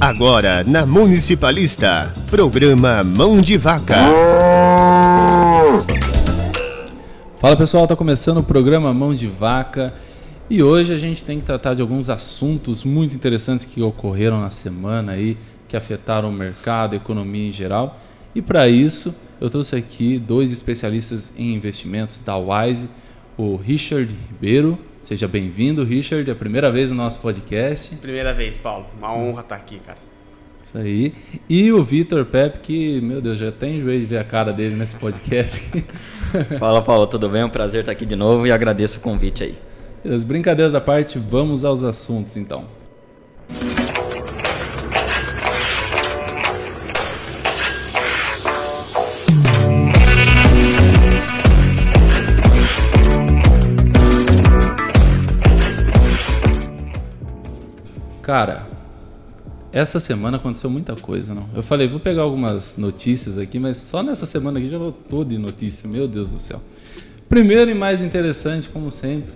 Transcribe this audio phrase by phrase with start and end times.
[0.00, 3.96] Agora na Municipalista, programa Mão de Vaca.
[7.40, 9.92] Fala pessoal, tá começando o programa Mão de Vaca
[10.48, 14.50] e hoje a gente tem que tratar de alguns assuntos muito interessantes que ocorreram na
[14.50, 15.36] semana aí,
[15.66, 17.98] que afetaram o mercado, a economia em geral.
[18.34, 22.88] E para isso, eu trouxe aqui dois especialistas em investimentos da Wise,
[23.36, 24.78] o Richard Ribeiro
[25.08, 26.28] Seja bem-vindo, Richard.
[26.28, 27.96] É a primeira vez no nosso podcast.
[27.96, 28.84] Primeira vez, Paulo.
[28.98, 29.96] Uma honra estar aqui, cara.
[30.62, 31.14] Isso aí.
[31.48, 34.74] E o Vitor Pepe, que, meu Deus, já até enjoei de ver a cara dele
[34.74, 35.62] nesse podcast.
[36.60, 37.40] Fala, Paulo, tudo bem?
[37.40, 39.56] É um prazer estar aqui de novo e agradeço o convite aí.
[40.14, 42.66] As brincadeiras à parte, vamos aos assuntos então.
[58.28, 58.66] Cara,
[59.72, 61.48] essa semana aconteceu muita coisa, não?
[61.54, 65.38] Eu falei, vou pegar algumas notícias aqui, mas só nessa semana aqui já voltou de
[65.38, 66.60] notícia, meu Deus do céu.
[67.26, 69.32] Primeiro e mais interessante, como sempre,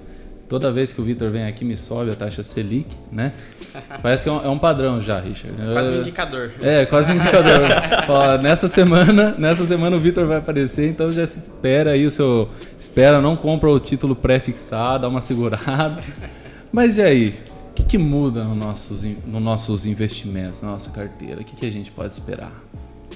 [0.46, 3.32] toda vez que o Vitor vem aqui me sobe a taxa Selic, né?
[4.02, 5.56] Parece que é um, é um padrão já, Richard.
[5.72, 6.52] Quase um indicador.
[6.60, 7.60] É, quase um indicador.
[8.42, 12.46] Nessa semana, nessa semana o Vitor vai aparecer, então já se espera aí o seu,
[12.78, 16.02] espera, não compra o título pré-fixado, dá uma segurada.
[16.70, 17.52] Mas e aí?
[17.83, 21.41] O que, que muda nos nossos, no nossos investimentos, na nossa carteira?
[21.41, 22.52] O que, que a gente pode esperar?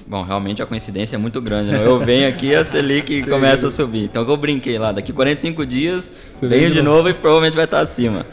[0.05, 1.71] Bom, realmente a coincidência é muito grande.
[1.71, 1.85] Né?
[1.85, 4.03] Eu venho aqui a Selic começa a subir.
[4.03, 7.79] Então eu brinquei lá, daqui 45 dias Você venho de novo e provavelmente vai estar
[7.79, 8.25] acima.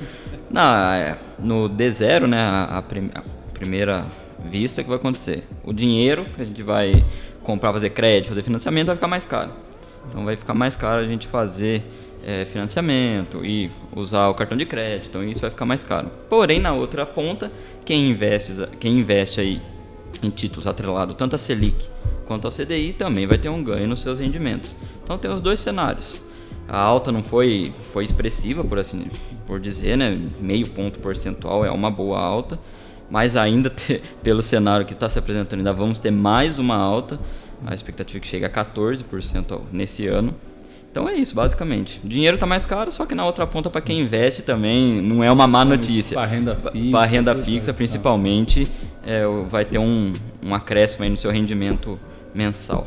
[0.51, 4.05] Não, é, no D0, né, a, a, prim, a, primeira
[4.45, 5.45] vista que vai acontecer.
[5.63, 7.05] O dinheiro que a gente vai
[7.45, 9.53] comprar, fazer crédito, fazer financiamento vai ficar mais caro.
[10.09, 11.85] Então vai ficar mais caro a gente fazer
[12.25, 16.11] é, financiamento e usar o cartão de crédito, então isso vai ficar mais caro.
[16.29, 17.51] Porém, na outra ponta,
[17.85, 19.63] quem investe, quem investe aí
[20.23, 21.89] em títulos atrelados tanto a Selic
[22.25, 24.77] quanto ao CDI também vai ter um ganho nos seus rendimentos.
[25.03, 26.21] Então tem os dois cenários.
[26.67, 29.07] A alta não foi, foi expressiva, por assim
[29.47, 30.19] por dizer, né?
[30.41, 32.59] meio ponto percentual é uma boa alta,
[33.11, 37.19] mas ainda ter, pelo cenário que está se apresentando, ainda vamos ter mais uma alta.
[37.67, 40.35] A expectativa é que chega a 14% nesse ano.
[40.95, 42.01] Então é isso, basicamente.
[42.05, 45.25] O dinheiro está mais caro, só que na outra ponta, para quem investe também, não
[45.25, 46.15] é uma má notícia.
[46.15, 46.91] Para renda fixa.
[46.93, 48.69] Para renda fixa, principalmente,
[49.05, 51.99] é, vai ter um, um acréscimo aí no seu rendimento
[52.33, 52.87] mensal.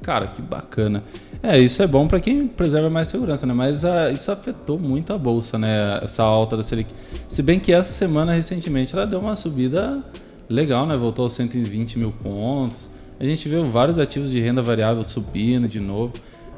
[0.00, 1.04] Cara, que bacana.
[1.42, 3.52] É, isso é bom para quem preserva mais segurança, né?
[3.52, 6.00] Mas a, ah, isso afetou muito a bolsa, né?
[6.02, 6.94] Essa alta da Selic.
[7.28, 10.02] Se bem que essa semana, recentemente, ela deu uma subida
[10.48, 10.96] legal, né?
[10.96, 12.88] Voltou aos 120 mil pontos.
[13.20, 16.14] A gente viu vários ativos de renda variável subindo de novo.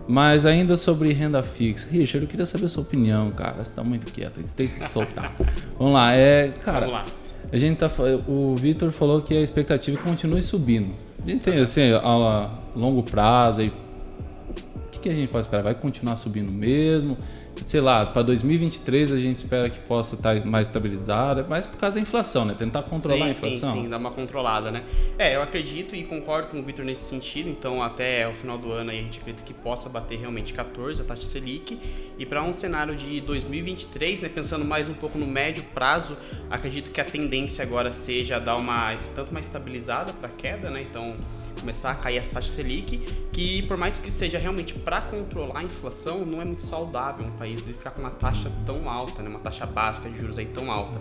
[0.09, 3.65] Mas ainda sobre renda fixa, Richard, eu queria saber a sua opinião, cara.
[3.65, 5.35] Você tá muito quieto, você tem que soltar.
[5.79, 6.87] Vamos lá, é, cara.
[6.87, 7.05] Vamos lá.
[7.53, 7.91] A gente tá,
[8.27, 10.93] o Vitor falou que a expectativa é continue subindo.
[11.25, 13.69] A gente tem assim, a longo prazo aí.
[13.69, 15.63] O que, que a gente pode esperar?
[15.63, 17.17] Vai continuar subindo mesmo?
[17.65, 21.77] Sei lá, para 2023 a gente espera que possa estar tá mais estabilizada, mas por
[21.77, 22.55] causa da inflação, né?
[22.59, 23.75] Tentar controlar sim, a inflação.
[23.75, 24.85] Sim, sim, dar uma controlada, né?
[25.19, 28.73] É, eu acredito e concordo com o Vitor nesse sentido, então até o final do
[28.73, 31.79] ano aí a gente acredita que possa bater realmente 14 a taxa Selic
[32.19, 36.17] e para um cenário de 2023, né, pensando mais um pouco no médio prazo,
[36.51, 40.83] acredito que a tendência agora seja dar uma tanto uma estabilizada para queda, né?
[40.83, 41.17] Então
[41.61, 42.99] começar a cair as taxas Selic,
[43.33, 47.31] que por mais que seja realmente para controlar a inflação, não é muito saudável um
[47.31, 50.47] país ele ficar com uma taxa tão alta, né, uma taxa básica de juros aí
[50.47, 51.01] tão alta.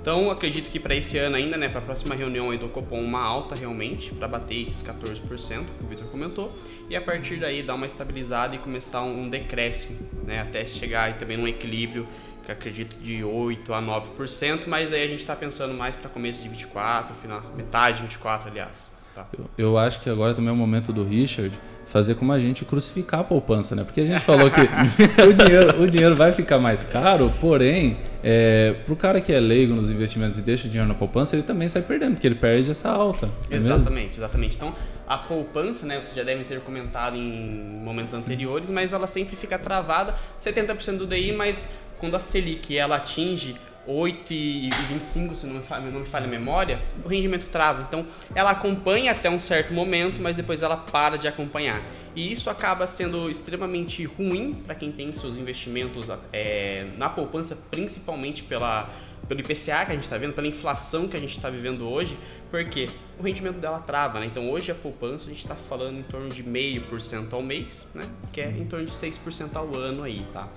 [0.00, 3.00] Então, acredito que para esse ano ainda, né, para a próxima reunião aí do Copom,
[3.00, 6.52] uma alta realmente, para bater esses 14% que o Vitor comentou,
[6.90, 11.14] e a partir daí dar uma estabilizada e começar um, decréscimo, né, até chegar aí
[11.14, 12.06] também num equilíbrio
[12.44, 16.42] que acredito de 8 a 9%, mas aí a gente está pensando mais para começo
[16.42, 18.93] de 24, final, metade de 24, aliás.
[19.14, 19.26] Tá.
[19.38, 22.64] Eu, eu, acho que agora também é o momento do Richard fazer como a gente
[22.64, 23.84] crucificar a poupança, né?
[23.84, 24.60] Porque a gente falou que
[25.22, 29.38] o, dinheiro, o dinheiro vai ficar mais caro, porém, é, para o cara que é
[29.38, 32.34] leigo nos investimentos e deixa o dinheiro na poupança, ele também sai perdendo, porque ele
[32.34, 33.30] perde essa alta.
[33.48, 34.24] É exatamente, mesmo?
[34.24, 34.56] exatamente.
[34.56, 34.74] Então,
[35.06, 36.00] a poupança, né?
[36.00, 41.06] Vocês já devem ter comentado em momentos anteriores, mas ela sempre fica travada, 70% do
[41.06, 41.64] DI, mas
[41.98, 43.54] quando a Selic ela atinge
[43.88, 47.84] 8,25, se não me, falha, não me falha a memória, o rendimento trava.
[47.88, 51.82] Então, ela acompanha até um certo momento, mas depois ela para de acompanhar.
[52.14, 58.42] E isso acaba sendo extremamente ruim para quem tem seus investimentos é, na poupança, principalmente
[58.42, 58.90] pela
[59.24, 62.18] pelo IPCA que a gente está vendo, pela inflação que a gente está vivendo hoje,
[62.50, 62.88] porque
[63.18, 64.26] o rendimento dela trava, né?
[64.26, 67.42] Então hoje a poupança a gente está falando em torno de meio por cento ao
[67.42, 68.04] mês, né?
[68.32, 70.48] Que é em torno de 6% ao ano aí, tá?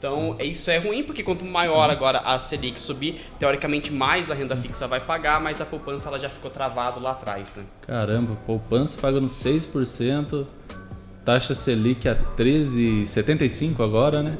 [0.00, 4.56] Então, isso é ruim, porque quanto maior agora a Selic subir, teoricamente mais a renda
[4.56, 7.64] fixa vai pagar, mas a poupança ela já ficou travado lá atrás, né?
[7.82, 10.46] Caramba, poupança pagando 6%,
[11.22, 14.38] taxa Selic a 13,75 agora, né?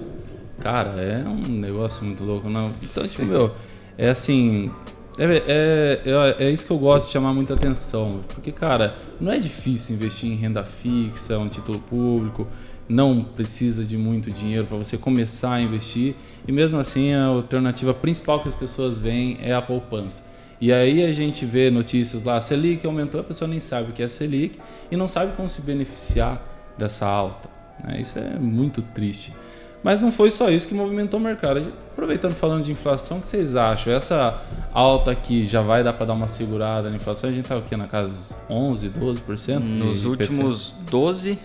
[0.60, 2.72] Cara, é um negócio muito louco, não.
[2.82, 3.54] Então, tipo, meu,
[3.98, 4.72] é assim,
[5.18, 8.20] é, é, é, é, isso que eu gosto de chamar muita atenção.
[8.28, 12.46] Porque, cara, não é difícil investir em renda fixa, um título público
[12.90, 16.16] não precisa de muito dinheiro para você começar a investir
[16.46, 20.28] e mesmo assim a alternativa principal que as pessoas veem é a poupança.
[20.60, 23.92] E aí a gente vê notícias lá, a Selic aumentou, a pessoa nem sabe o
[23.94, 24.58] que é Selic
[24.90, 26.44] e não sabe como se beneficiar
[26.76, 27.48] dessa alta.
[27.84, 28.00] Né?
[28.00, 29.32] Isso é muito triste.
[29.82, 31.72] Mas não foi só isso que movimentou o mercado.
[31.92, 33.92] Aproveitando falando de inflação, o que vocês acham?
[33.92, 34.42] Essa
[34.72, 37.28] alta aqui já vai dar para dar uma segurada na inflação?
[37.28, 39.58] A gente está aqui na casa dos 11, 12%?
[39.60, 41.38] Nos últimos 12,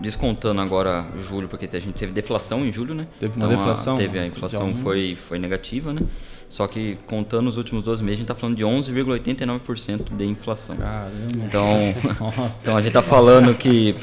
[0.00, 3.06] descontando agora julho, porque a gente teve deflação em julho, né?
[3.18, 3.94] Teve uma então, deflação?
[3.96, 6.02] A, teve, a inflação foi, foi negativa, né?
[6.48, 10.76] Só que contando os últimos 12 meses, a gente está falando de 11,89% de inflação.
[10.76, 11.12] Caramba.
[11.36, 11.68] Então,
[12.62, 13.94] então a gente está falando que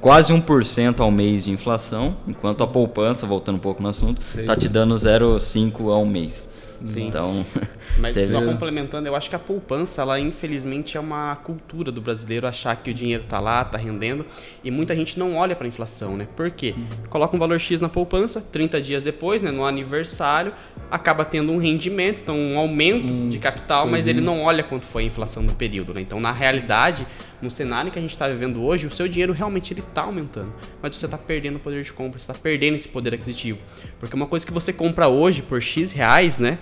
[0.00, 4.56] quase 1% ao mês de inflação, enquanto a poupança, voltando um pouco no assunto, está
[4.56, 6.48] te dando 0,5% ao mês.
[6.84, 7.08] Sim.
[7.08, 7.44] Então,
[7.98, 8.28] mas teve...
[8.28, 12.76] só complementando, eu acho que a poupança, ela infelizmente é uma cultura do brasileiro achar
[12.76, 14.26] que o dinheiro está lá, está rendendo,
[14.62, 16.26] e muita gente não olha para a inflação, né?
[16.36, 16.74] Por quê?
[16.76, 16.86] Uhum.
[17.08, 20.52] Coloca um valor X na poupança, 30 dias depois, né, no aniversário,
[20.90, 24.84] acaba tendo um rendimento, então um aumento hum, de capital, mas ele não olha quanto
[24.84, 26.00] foi a inflação no período, né?
[26.00, 27.06] Então, na realidade,
[27.40, 30.52] no cenário que a gente está vivendo hoje, o seu dinheiro realmente ele está aumentando,
[30.82, 33.60] mas você está perdendo o poder de compra, você está perdendo esse poder aquisitivo,
[33.98, 36.58] porque uma coisa que você compra hoje por X reais, né?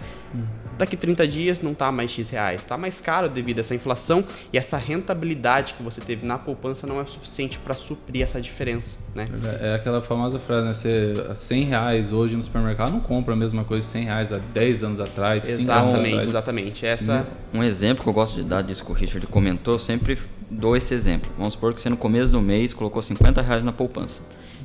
[0.77, 4.25] Daqui 30 dias não está mais X reais, está mais caro devido a essa inflação
[4.53, 8.99] e essa rentabilidade que você teve na poupança não é suficiente para suprir essa diferença,
[9.15, 9.29] né?
[9.61, 10.73] É, é aquela famosa frase, né?
[10.73, 14.83] Você, 100 reais hoje no supermercado não compra a mesma coisa 100 reais há 10
[14.83, 16.87] anos atrás, Exatamente, anos exatamente.
[16.87, 17.25] Essa...
[17.53, 20.19] Um, um exemplo que eu gosto de dar disso que o Richard comentou, sempre
[20.51, 21.31] dou esse exemplo.
[21.37, 24.23] Vamos supor que você no começo do mês colocou 50 reais na poupança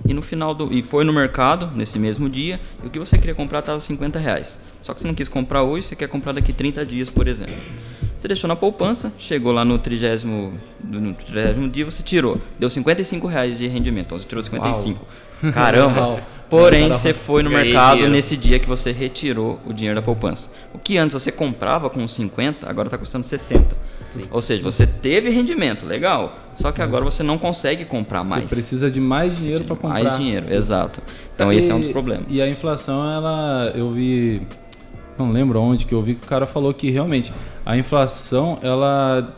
[0.07, 3.17] e no final do e foi no mercado nesse mesmo dia e o que você
[3.17, 4.59] queria comprar estava 50 reais.
[4.81, 7.55] Só que você não quis comprar hoje, você quer comprar daqui 30 dias, por exemplo.
[8.17, 10.25] Você deixou na poupança, chegou lá no 30,
[10.83, 12.39] no 30 dia, você tirou.
[12.57, 14.99] Deu 55 reais de rendimento, então você tirou 55.
[14.99, 15.07] Uau.
[15.53, 16.21] Caramba!
[16.49, 18.11] Porém, você foi no mercado dinheiro.
[18.11, 20.49] nesse dia que você retirou o dinheiro da poupança.
[20.73, 23.77] O que antes você comprava com 50, agora está custando 60.
[24.09, 24.23] Sim.
[24.31, 26.39] Ou seja, você teve rendimento, legal.
[26.55, 28.45] Só que agora você não consegue comprar mais.
[28.45, 30.03] Você precisa de mais dinheiro para comprar.
[30.03, 31.01] Mais dinheiro, exato.
[31.35, 32.25] Então e, esse é um dos problemas.
[32.29, 34.41] E a inflação, ela, eu vi,
[35.17, 37.31] não lembro onde que eu vi que o cara falou que realmente
[37.63, 39.35] a inflação, ela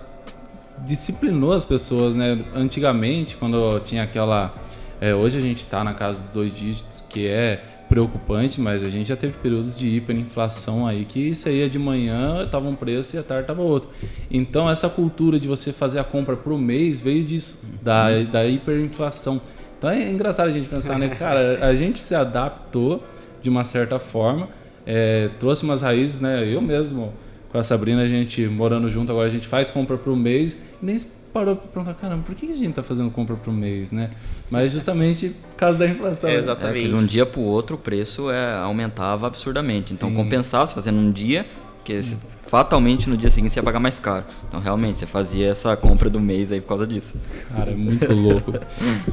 [0.86, 2.40] disciplinou as pessoas, né?
[2.56, 4.54] Antigamente, quando tinha aquela,
[5.02, 8.90] é, hoje a gente está na casa dos dois dígitos, que é preocupante, mas a
[8.90, 13.20] gente já teve períodos de hiperinflação aí que saía de manhã, tava um preço e
[13.20, 13.90] à tarde tava outro.
[14.30, 19.42] Então essa cultura de você fazer a compra pro mês veio disso, da, da hiperinflação.
[19.78, 23.04] Então é engraçado a gente pensar, né, cara, a gente se adaptou
[23.42, 24.48] de uma certa forma,
[24.86, 27.12] é, trouxe umas raízes, né, eu mesmo
[27.52, 30.98] com a Sabrina, a gente morando junto agora, a gente faz compra pro mês, nem
[31.34, 34.12] parou para perguntar, caramba, por que a gente está fazendo compra por mês, né?
[34.50, 36.30] Mas justamente por causa da inflação.
[36.30, 36.86] É, exatamente.
[36.86, 39.94] É, de um dia para o outro o preço é, aumentava absurdamente.
[39.94, 40.14] Então, Sim.
[40.14, 41.46] Então compensava se fazendo um dia,
[41.84, 42.18] que hum.
[42.44, 44.26] fatalmente no dia seguinte você ia pagar mais caro.
[44.48, 47.16] Então realmente você fazia essa compra do mês aí por causa disso.
[47.50, 48.54] Cara, é muito louco.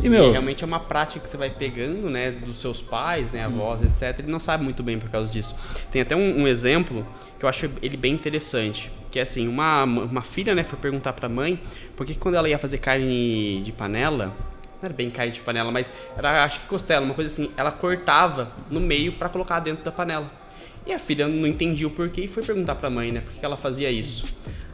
[0.02, 3.30] E, meu, e realmente é uma prática que você vai pegando, né, dos seus pais,
[3.30, 3.84] né, avós, hum.
[3.84, 4.20] etc.
[4.20, 5.54] Ele não sabe muito bem por causa disso.
[5.90, 7.06] Tem até um, um exemplo
[7.38, 8.90] que eu acho ele bem interessante.
[9.10, 11.60] Que é assim, uma, uma filha, né, foi perguntar pra mãe
[11.96, 14.26] por que quando ela ia fazer carne de panela,
[14.80, 17.72] não era bem carne de panela, mas era acho que costela, uma coisa assim, ela
[17.72, 20.30] cortava no meio para colocar dentro da panela.
[20.88, 23.44] E a filha não entendia o porquê e foi perguntar pra mãe, né, por que
[23.44, 24.24] ela fazia isso.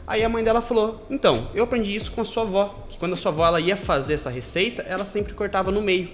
[0.07, 3.13] Aí a mãe dela falou: Então, eu aprendi isso com a sua avó, que quando
[3.13, 6.09] a sua avó ela ia fazer essa receita, ela sempre cortava no meio.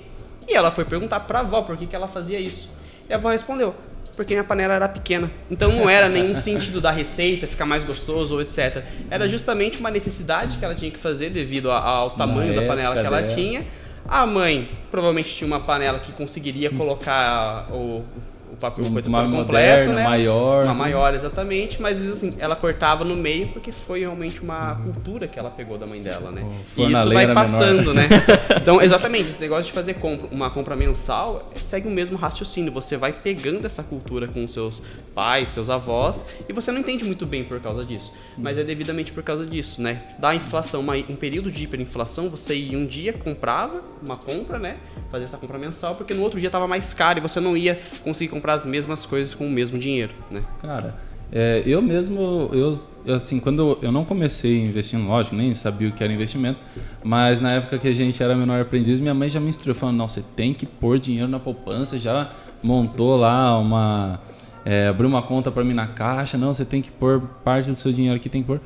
[0.48, 2.70] E ela foi perguntar pra avó por que, que ela fazia isso.
[3.08, 3.76] E a avó respondeu:
[4.16, 5.32] porque minha panela era pequena.
[5.50, 8.84] Então não era nenhum sentido da receita ficar mais gostoso ou etc.
[9.10, 13.06] Era justamente uma necessidade que ela tinha que fazer devido ao tamanho da panela que
[13.06, 13.66] ela tinha.
[14.08, 18.04] A mãe provavelmente tinha uma panela que conseguiria colocar o,
[18.52, 20.04] o papel Um coisa uma por moderna, né?
[20.04, 20.66] maior.
[20.66, 25.40] Uma maior, exatamente, mas assim, ela cortava no meio porque foi realmente uma cultura que
[25.40, 26.42] ela pegou da mãe dela, né?
[26.78, 27.96] O E isso vai passando, menor.
[27.96, 28.10] né?
[28.62, 32.72] Então, exatamente, esse negócio de fazer compra, uma compra mensal segue o mesmo raciocínio.
[32.74, 34.84] Você vai pegando essa cultura com seus
[35.16, 38.12] pais, seus avós, e você não entende muito bem por causa disso.
[38.38, 40.04] Mas é devidamente por causa disso, né?
[40.20, 44.76] Da inflação, uma- um período de hiperinflação, você ia um dia, comprava uma compra, né?
[45.12, 47.80] Fazer essa compra mensal, porque no outro dia tava mais caro e você não ia
[48.04, 50.44] conseguir comprar as mesmas coisas com o mesmo dinheiro, né?
[50.62, 50.96] Cara,
[51.32, 52.74] é, eu mesmo, eu,
[53.16, 56.60] assim, quando eu não comecei investindo, lógico, nem sabia o que era investimento,
[57.02, 59.96] mas na época que a gente era menor aprendiz, minha mãe já me instruiu, falando,
[59.96, 64.20] não, você tem que pôr dinheiro na poupança, já montou lá uma,
[64.66, 67.78] é, abriu uma conta para mim na caixa, não, você tem que pôr parte do
[67.78, 68.60] seu dinheiro aqui, tem que pôr.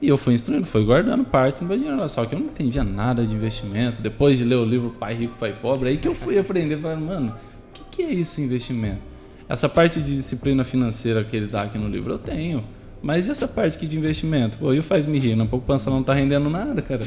[0.00, 2.82] E eu fui instruindo, fui guardando parte do meu dinheiro só que eu não entendia
[2.82, 4.02] nada de investimento.
[4.02, 7.06] Depois de ler o livro Pai Rico, Pai Pobre, aí que eu fui aprender, falando,
[7.06, 9.11] mano, o que, que é isso investimento?
[9.52, 12.64] Essa parte de disciplina financeira que ele dá aqui no livro, eu tenho.
[13.02, 14.56] Mas e essa parte aqui de investimento?
[14.56, 17.04] Pô, e o faz me rir, na poupança não tá rendendo nada, cara.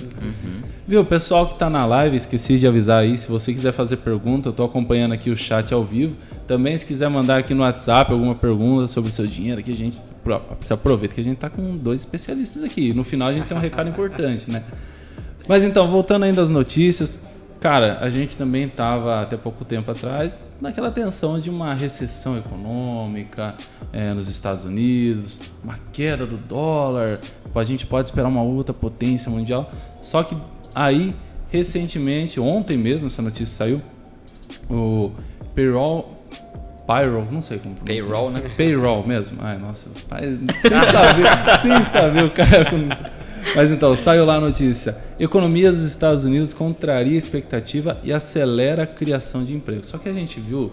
[0.85, 3.97] Viu, o pessoal que tá na live, esqueci de avisar aí, se você quiser fazer
[3.97, 6.15] pergunta, eu tô acompanhando aqui o chat ao vivo.
[6.45, 9.75] Também se quiser mandar aqui no WhatsApp alguma pergunta sobre o seu dinheiro, aqui a
[9.75, 9.97] gente
[10.59, 12.93] se aproveita que a gente tá com dois especialistas aqui.
[12.93, 14.61] No final a gente tem um recado importante, né?
[15.47, 17.19] Mas então, voltando ainda às notícias,
[17.65, 23.55] cara, a gente também estava até pouco tempo atrás naquela tensão de uma recessão econômica
[23.91, 27.19] eh, nos Estados Unidos, uma queda do dólar,
[27.55, 29.71] a gente pode esperar uma outra potência mundial.
[29.99, 30.37] Só que
[30.75, 31.15] aí,
[31.49, 33.81] recentemente, ontem mesmo, essa notícia saiu,
[34.69, 35.09] o
[35.55, 36.21] payroll,
[36.85, 38.03] payroll, não sei como pronuncia.
[38.03, 38.41] Payroll, né?
[38.55, 39.39] Payroll mesmo.
[39.41, 39.89] Ai, nossa.
[39.89, 41.25] Sem saber,
[41.63, 42.69] sem saber o cara.
[43.53, 44.97] Mas então, saiu lá a notícia.
[45.19, 49.85] Economia dos Estados Unidos contraria a expectativa e acelera a criação de emprego.
[49.85, 50.71] Só que a gente viu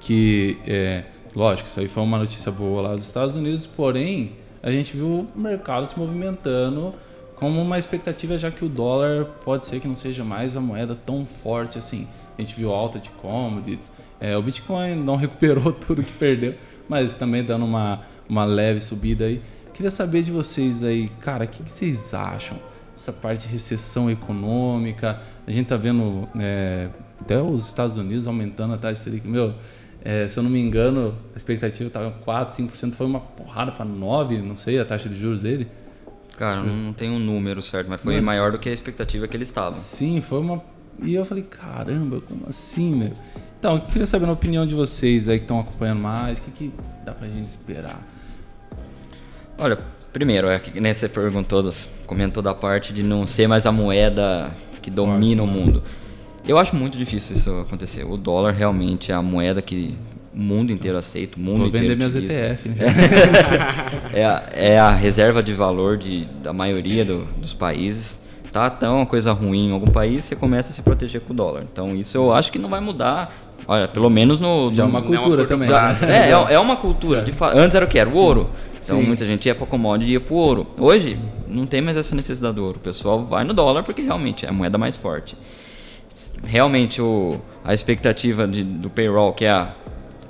[0.00, 1.04] que, é,
[1.34, 5.28] lógico, isso aí foi uma notícia boa lá dos Estados Unidos, porém, a gente viu
[5.34, 6.94] o mercado se movimentando
[7.36, 10.94] como uma expectativa, já que o dólar pode ser que não seja mais a moeda
[10.94, 12.06] tão forte assim.
[12.38, 16.54] A gente viu alta de commodities, é, o Bitcoin não recuperou tudo que perdeu,
[16.88, 19.42] mas também dando uma, uma leve subida aí.
[19.74, 22.56] Queria saber de vocês aí, cara, o que, que vocês acham?
[22.94, 26.88] Essa parte de recessão econômica, a gente tá vendo é,
[27.20, 29.26] até os Estados Unidos aumentando a taxa Selic.
[29.26, 29.52] Meu,
[30.04, 33.84] é, se eu não me engano, a expectativa estava 4, 5%, foi uma porrada para
[33.84, 35.66] 9%, não sei, a taxa de juros dele.
[36.36, 38.26] Cara, não, não tem um número certo, mas foi Mano.
[38.26, 39.74] maior do que a expectativa que eles estavam.
[39.74, 40.62] Sim, foi uma.
[41.02, 43.12] E eu falei, caramba, como assim, meu?
[43.58, 46.50] Então, eu queria saber a opinião de vocês aí que estão acompanhando mais, o que,
[46.52, 46.72] que
[47.04, 48.00] dá pra gente esperar?
[49.58, 49.78] Olha,
[50.12, 51.72] primeiro, é que né, você perguntou,
[52.06, 54.50] comentou da parte de não ser mais a moeda
[54.82, 55.82] que domina o mundo.
[56.46, 58.04] Eu acho muito difícil isso acontecer.
[58.04, 59.94] O dólar realmente é a moeda que
[60.34, 62.34] o mundo inteiro aceita, o mundo Vou inteiro vender utiliza.
[62.34, 62.76] ETF, né?
[64.12, 68.18] é, a, é a reserva de valor de, da maioria do- dos países.
[68.52, 71.36] Tá tão uma coisa ruim em algum país, você começa a se proteger com o
[71.36, 71.64] dólar.
[71.72, 73.43] Então isso eu acho que não vai mudar.
[73.66, 74.70] Olha, pelo menos no.
[74.72, 75.68] Já é uma Não é uma cultura também.
[75.68, 76.28] já- né?
[76.28, 77.22] é, é, é uma cultura.
[77.22, 77.98] de fa- Antes era o que?
[77.98, 78.50] Era o ouro.
[78.82, 79.06] Então Sim.
[79.06, 80.66] muita gente ia para commodity e ia pro ouro.
[80.78, 81.18] Hoje
[81.48, 82.76] não tem mais essa necessidade do ouro.
[82.76, 85.34] O pessoal vai no dólar porque realmente é a moeda mais forte.
[86.46, 89.70] Realmente o, a expectativa de- do payroll, que é a,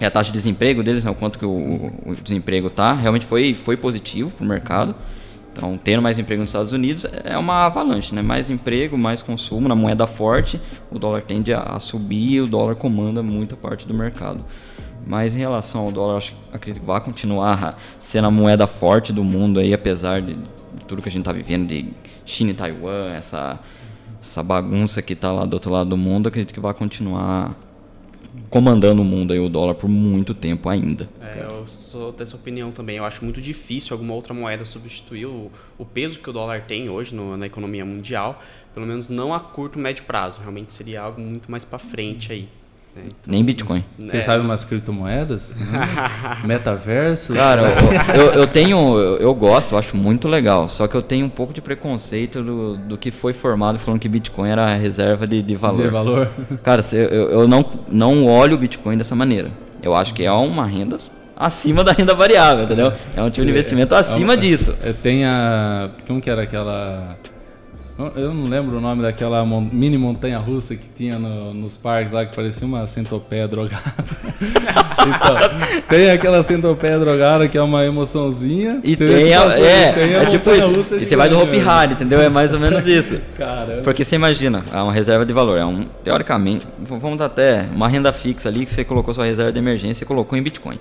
[0.00, 3.26] é a taxa de desemprego deles, né, o quanto que o, o desemprego tá, realmente
[3.26, 4.94] foi, foi positivo para o mercado.
[5.56, 8.20] Então, tendo mais emprego nos Estados Unidos é uma avalanche, né?
[8.20, 13.23] Mais emprego, mais consumo na moeda forte, o dólar tende a, subir o dólar comanda
[13.23, 14.44] muita parte do mercado.
[15.06, 19.23] Mas em relação ao dólar, acho, acredito que vai continuar sendo a moeda forte do
[19.23, 21.87] mundo aí, apesar de, de tudo que a gente está vivendo, de
[22.25, 23.61] China e Taiwan, essa,
[24.20, 27.54] essa bagunça que está lá do outro lado do mundo, acredito que vai continuar
[28.50, 31.08] comandando o mundo aí, o dólar, por muito tempo ainda.
[31.20, 32.96] É, eu sou dessa opinião também.
[32.96, 36.88] Eu acho muito difícil alguma outra moeda substituir o, o peso que o dólar tem
[36.88, 40.40] hoje no- na economia mundial, pelo menos não a curto, médio prazo.
[40.40, 42.48] Realmente seria algo muito mais para frente aí.
[42.96, 43.84] Então, Nem Bitcoin.
[43.98, 45.56] Vocês é, sabem umas criptomoedas?
[46.44, 47.34] Metaverso?
[47.34, 47.62] Cara,
[48.14, 48.98] eu, eu, eu tenho.
[49.18, 50.68] Eu, gosto, eu acho muito legal.
[50.68, 54.08] Só que eu tenho um pouco de preconceito do, do que foi formado falando que
[54.08, 55.82] Bitcoin era a reserva de, de valor.
[55.82, 56.30] de valor.
[56.62, 59.50] Cara, eu, eu não, não olho o Bitcoin dessa maneira.
[59.82, 60.96] Eu acho que é uma renda
[61.36, 62.92] acima da renda variável, entendeu?
[63.16, 64.74] É um tipo de investimento acima É uma- disso.
[64.82, 65.90] é, Tem a.
[66.06, 67.16] Como que era aquela.
[67.96, 72.26] Eu não lembro o nome daquela mini montanha russa que tinha no, nos parques lá,
[72.26, 73.94] que parecia uma centopeia drogada.
[75.06, 78.80] então, tem aquela centopeia drogada que é uma emoçãozinha.
[78.82, 80.96] E tem, tipo, a, assim, é, tem a é tipo isso.
[80.96, 82.20] E você vai do Hopi Hari, entendeu?
[82.20, 83.20] É mais ou menos isso.
[83.38, 83.82] Caramba.
[83.82, 85.56] Porque você imagina, é uma reserva de valor.
[85.56, 89.52] É um, teoricamente, vamos dar até uma renda fixa ali que você colocou sua reserva
[89.52, 90.80] de emergência e colocou em Bitcoin.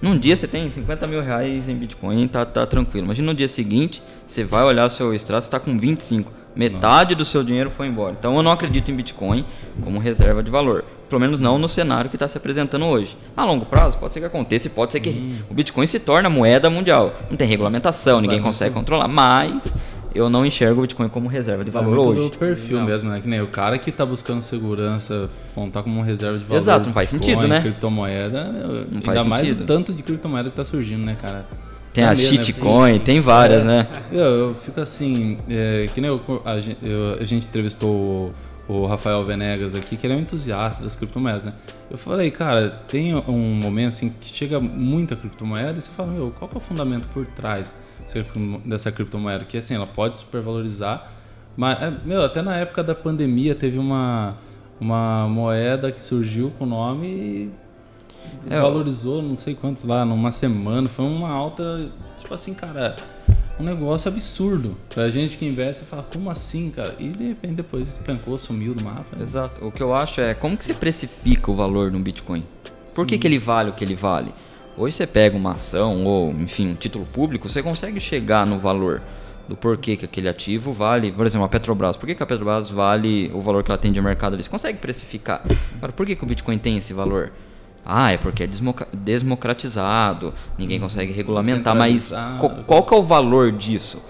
[0.00, 3.04] Num dia você tem 50 mil reais em Bitcoin, tá, tá tranquilo.
[3.04, 6.45] Imagina no dia seguinte, você vai olhar o seu extrato, você está com 25.
[6.56, 7.16] Metade Nossa.
[7.16, 8.16] do seu dinheiro foi embora.
[8.18, 9.44] Então eu não acredito em Bitcoin
[9.82, 10.84] como reserva de valor.
[11.08, 13.16] Pelo menos não no cenário que está se apresentando hoje.
[13.36, 15.36] A longo prazo, pode ser que aconteça e pode ser que hum.
[15.50, 17.14] o Bitcoin se torne a moeda mundial.
[17.30, 19.72] Não tem regulamentação, ninguém consegue controlar, mas
[20.16, 22.30] eu não enxergo o Bitcoin como reserva de valor é hoje.
[22.30, 22.86] do perfil não.
[22.86, 23.20] mesmo, né?
[23.20, 26.60] Que nem o cara que está buscando segurança, contar como reserva de valor.
[26.60, 27.60] Exato, não faz Bitcoin, sentido, né?
[27.60, 28.44] criptomoeda,
[28.90, 31.44] não faz ainda mais o tanto de criptomoeda que está surgindo, né, cara?
[31.96, 32.98] Tem a shitcoin, né?
[32.98, 33.88] tem várias, é, né?
[34.12, 38.34] Eu, eu, fico assim, é, que nem eu, a, gente, eu, a gente entrevistou
[38.68, 41.54] o, o, Rafael Venegas aqui, que ele é um entusiasta das criptomoedas, né?
[41.90, 46.30] Eu falei, cara, tem um momento assim que chega muita criptomoeda e você fala, meu,
[46.38, 47.74] qual é o fundamento por trás
[48.66, 51.10] dessa criptomoeda, que assim, ela pode supervalorizar,
[51.56, 54.36] mas, é, meu, até na época da pandemia teve uma,
[54.78, 57.50] uma moeda que surgiu com o nome e
[58.48, 62.96] é, valorizou não sei quantos lá, numa semana, foi uma alta, tipo assim, cara,
[63.58, 64.76] um negócio absurdo.
[64.88, 66.94] Pra gente que investe, fala, como assim, cara?
[66.98, 69.16] E de repente depois espancou, sumiu do mapa.
[69.16, 69.22] Né?
[69.22, 69.64] Exato.
[69.64, 72.44] O que eu acho é, como que você precifica o valor no Bitcoin?
[72.94, 74.32] Por que, que ele vale o que ele vale?
[74.76, 79.02] Hoje você pega uma ação ou, enfim, um título público, você consegue chegar no valor
[79.48, 81.12] do porquê que aquele ativo vale.
[81.12, 81.96] Por exemplo, a Petrobras.
[81.96, 84.42] Por que, que a Petrobras vale o valor que ela tem de mercado ali?
[84.42, 85.42] Você consegue precificar.
[85.76, 87.32] Agora, por que, que o Bitcoin tem esse valor?
[87.86, 88.48] Ah, é porque é
[88.92, 94.02] desmocratizado, ninguém consegue regulamentar, mas qual, qual que é o valor disso?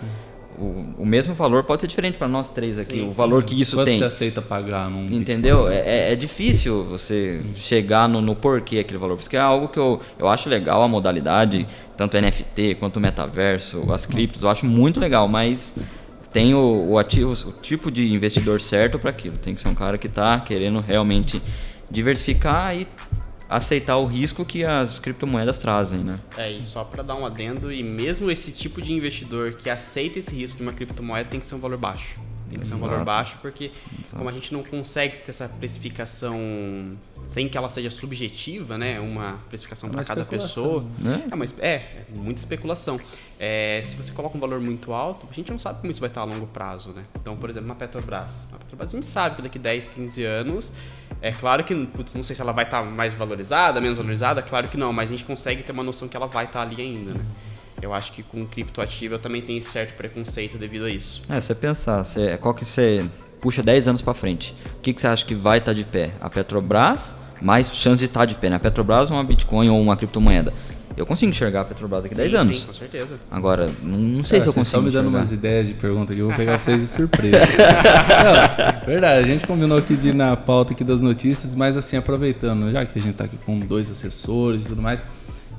[0.59, 3.49] O, o mesmo valor pode ser diferente para nós três aqui, sim, o valor sim.
[3.49, 3.99] que isso Quanto tem.
[3.99, 4.89] você aceita pagar?
[4.89, 5.69] Num Entendeu?
[5.69, 9.79] É, é, é, difícil você chegar no, no porquê aquele valor, porque é algo que
[9.79, 14.65] eu, eu acho legal a modalidade, tanto NFT quanto o metaverso, as criptos, eu acho
[14.65, 15.75] muito legal, mas
[16.33, 19.37] tem o, o, ativo, o tipo de investidor certo para aquilo.
[19.37, 21.43] Tem que ser um cara que está querendo realmente
[21.91, 22.87] diversificar e
[23.49, 26.19] aceitar o risco que as criptomoedas trazem, né?
[26.37, 30.19] É, e só para dar um adendo, e mesmo esse tipo de investidor que aceita
[30.19, 32.21] esse risco de uma criptomoeda tem que ser um valor baixo.
[32.49, 34.17] Tem que ser um valor baixo, porque Exato.
[34.17, 36.97] como a gente não consegue ter essa precificação
[37.29, 39.01] sem que ela seja subjetiva, né?
[39.01, 40.85] Uma precificação é para cada pessoa.
[40.99, 41.27] Né?
[41.31, 42.99] É, mas é, é muita especulação.
[43.39, 46.09] É, se você coloca um valor muito alto, a gente não sabe como isso vai
[46.09, 47.05] estar a longo prazo, né?
[47.21, 48.47] Então, por exemplo, uma Petrobras.
[48.53, 50.73] A Petrobras a gente sabe que daqui 10, 15 anos,
[51.21, 54.69] é claro que, putz, não sei se ela vai estar mais valorizada, menos valorizada, claro
[54.69, 57.13] que não, mas a gente consegue ter uma noção que ela vai estar ali ainda,
[57.13, 57.25] né?
[57.81, 61.23] Eu acho que com criptoativo eu também tenho certo preconceito devido a isso.
[61.29, 63.05] É, você pensar, você, qual que você
[63.41, 65.85] puxa 10 anos para frente, o que, que você acha que vai estar tá de
[65.85, 66.11] pé?
[66.21, 68.57] A Petrobras, mais chance de estar tá de pé, né?
[68.57, 70.53] A Petrobras ou uma Bitcoin ou uma criptomoeda?
[70.97, 72.61] Eu consigo enxergar a Petrobras daqui a 10 anos.
[72.61, 73.19] Sim, com certeza.
[73.31, 74.77] Agora, não, não sei se eu consigo.
[74.77, 75.19] Só me dando enxergar.
[75.19, 77.39] umas ideias de pergunta que eu vou pegar vocês de surpresa.
[77.39, 81.99] não, verdade, a gente combinou aqui de ir na pauta aqui das notícias, mas assim,
[81.99, 85.05] aproveitando, já que a gente está aqui com dois assessores e tudo mais,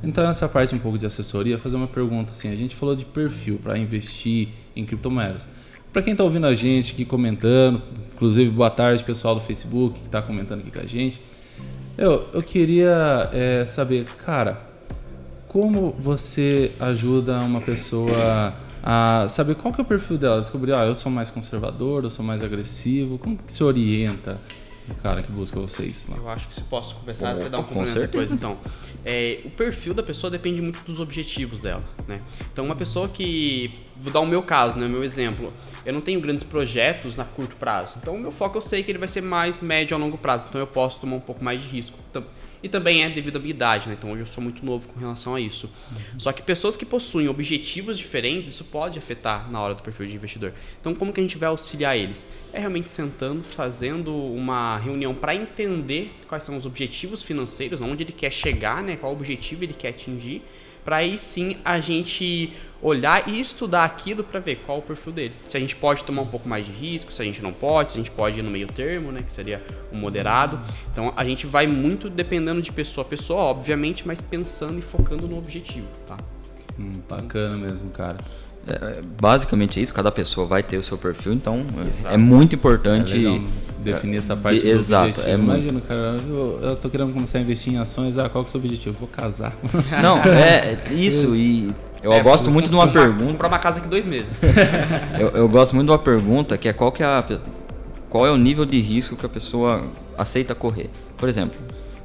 [0.03, 2.49] entrar nessa parte um pouco de assessoria, fazer uma pergunta assim.
[2.51, 5.47] A gente falou de perfil para investir em criptomoedas.
[5.91, 7.81] Para quem está ouvindo a gente aqui comentando,
[8.13, 11.21] inclusive boa tarde pessoal do Facebook que está comentando aqui com a gente.
[11.97, 14.61] Eu, eu queria é, saber, cara,
[15.47, 20.39] como você ajuda uma pessoa a saber qual que é o perfil dela?
[20.39, 23.17] Descobrir, ah, eu sou mais conservador, eu sou mais agressivo.
[23.17, 24.39] Como que se orienta
[24.91, 26.17] o cara que busca vocês lá?
[26.17, 28.57] Eu acho que se posso conversar, você dá um complemento depois, então.
[29.05, 32.21] É, o perfil da pessoa depende muito dos objetivos dela, né?
[32.51, 33.79] Então, uma pessoa que...
[33.99, 34.87] Vou dar o meu caso, né?
[34.87, 35.51] Meu exemplo.
[35.85, 37.97] Eu não tenho grandes projetos na curto prazo.
[38.01, 40.45] Então, o meu foco eu sei que ele vai ser mais médio a longo prazo.
[40.49, 41.97] Então, eu posso tomar um pouco mais de risco.
[42.09, 42.23] Então,
[42.61, 43.95] e também é devido à minha idade, né?
[43.97, 45.69] Então hoje eu sou muito novo com relação a isso.
[45.91, 46.19] Uhum.
[46.19, 50.15] Só que pessoas que possuem objetivos diferentes, isso pode afetar na hora do perfil de
[50.15, 50.53] investidor.
[50.79, 52.27] Então como que a gente vai auxiliar eles?
[52.51, 58.13] É realmente sentando, fazendo uma reunião para entender quais são os objetivos financeiros, onde ele
[58.13, 58.95] quer chegar, né?
[58.95, 60.41] Qual objetivo ele quer atingir
[60.87, 65.33] para aí sim a gente olhar e estudar aquilo para ver qual o perfil dele.
[65.45, 67.91] Se a gente pode tomar um pouco mais de risco, se a gente não pode,
[67.91, 69.61] se a gente pode ir no meio termo, né, que seria
[69.93, 70.57] o moderado.
[70.89, 75.27] Então a gente vai muito dependendo de pessoa a pessoa, obviamente, mas pensando e focando
[75.27, 76.15] no objetivo, tá?
[76.79, 78.15] Hum, bacana mesmo, cara.
[78.65, 81.65] É, é basicamente é isso, cada pessoa vai ter o seu perfil, então
[82.05, 83.25] é, é muito importante.
[83.25, 85.29] É definir essa parte de, do exato, objetivo.
[85.29, 88.47] É Imagina, cara, eu, eu tô querendo começar a investir em ações, ah, qual que
[88.47, 88.97] é o seu objetivo?
[88.99, 89.53] Vou casar.
[90.01, 91.69] Não, é isso, e
[92.03, 93.31] eu É, gosto muito de uma pergunta.
[93.31, 94.41] Comprar uma casa aqui dois meses.
[95.19, 97.23] Eu, eu gosto muito de uma pergunta que é qual que é a,
[98.09, 99.81] qual é o nível de risco que a pessoa
[100.17, 100.89] aceita correr.
[101.17, 101.57] Por exemplo,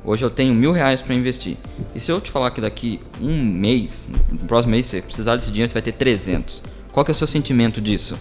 [0.02, 1.56] hoje eu tenho mil reais para investir.
[1.94, 5.50] E se eu te falar que daqui um mês, no próximo mês, você precisar desse
[5.50, 6.62] dinheiro, você vai ter 300.
[6.92, 8.18] Qual que é o seu sentimento disso?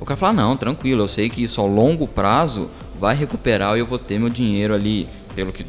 [0.00, 3.80] O cara fala, não, tranquilo, eu sei que isso ao longo prazo vai recuperar e
[3.80, 5.64] eu vou ter meu dinheiro ali, pelo que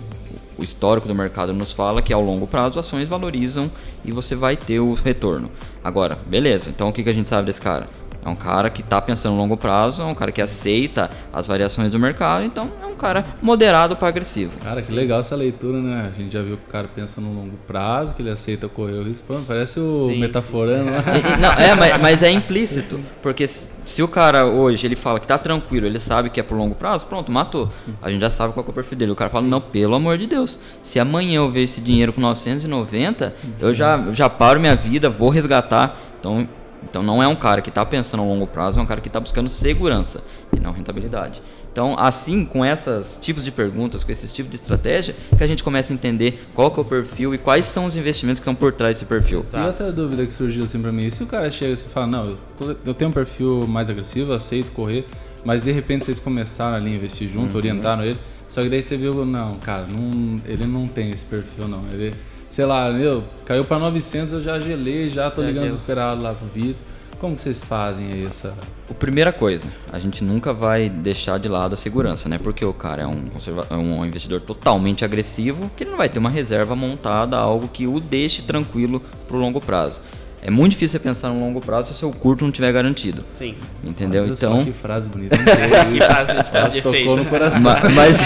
[0.57, 3.71] o histórico do mercado nos fala que ao longo prazo ações valorizam
[4.03, 5.49] e você vai ter o retorno.
[5.83, 7.85] Agora, beleza, então o que, que a gente sabe desse cara?
[8.29, 11.47] É um cara que está pensando no longo prazo, é um cara que aceita as
[11.47, 14.51] variações do mercado, então é um cara moderado para agressivo.
[14.63, 16.07] Cara, que legal essa leitura, né?
[16.07, 18.93] A gente já viu que o cara pensa no longo prazo, que ele aceita correr
[18.99, 19.25] o risco.
[19.47, 21.03] Parece o Sim, metaforando lá.
[21.17, 25.25] E- não, é, mas, mas é implícito, porque se, o cara hoje ele fala que
[25.25, 27.67] tá tranquilo, ele sabe que é por longo prazo, pronto, matou.
[27.99, 29.11] A gente já sabe qual é o perfil dele.
[29.11, 32.21] O cara fala, não, pelo amor de Deus, se amanhã eu ver esse dinheiro com
[32.21, 35.97] 990, eu já, eu já paro minha vida, vou resgatar.
[36.19, 36.47] Então,
[36.83, 39.07] então não é um cara que está pensando a longo prazo, é um cara que
[39.09, 40.21] está buscando segurança
[40.55, 41.41] e não rentabilidade.
[41.71, 45.63] Então, assim, com esses tipos de perguntas, com esses tipos de estratégia, que a gente
[45.63, 48.55] começa a entender qual que é o perfil e quais são os investimentos que estão
[48.55, 49.39] por trás desse perfil.
[49.39, 51.87] E outra dúvida que surgiu assim pra mim, e se o cara chega e você
[51.87, 55.05] fala, não, eu, tô- eu tenho um perfil mais agressivo, aceito correr,
[55.45, 58.97] mas de repente vocês começaram ali a investir junto, orientaram ele, só que daí você
[58.97, 62.13] viu, não, cara, não, ele não tem esse perfil não, ele,
[62.59, 65.75] sei lá, meu, caiu pra 900, eu já gelei, já tô Já ligando gelo.
[65.75, 66.75] desesperado lá pro vidro.
[67.17, 68.53] Como que vocês fazem aí essa...
[68.89, 72.37] A primeira coisa, a gente nunca vai deixar de lado a segurança, né?
[72.37, 73.29] Porque o cara é um,
[73.69, 77.87] é um investidor totalmente agressivo, que ele não vai ter uma reserva montada, algo que
[77.87, 80.01] o deixe tranquilo pro longo prazo.
[80.41, 83.23] É muito difícil você pensar no longo prazo se o seu curto não tiver garantido,
[83.29, 83.55] Sim.
[83.85, 84.23] entendeu?
[84.23, 85.37] Olha só Então, que frase bonita.
[85.93, 87.15] Que frase a gente faz de Tocou efeito.
[87.15, 87.61] no coração.
[87.61, 88.19] Ma- mas,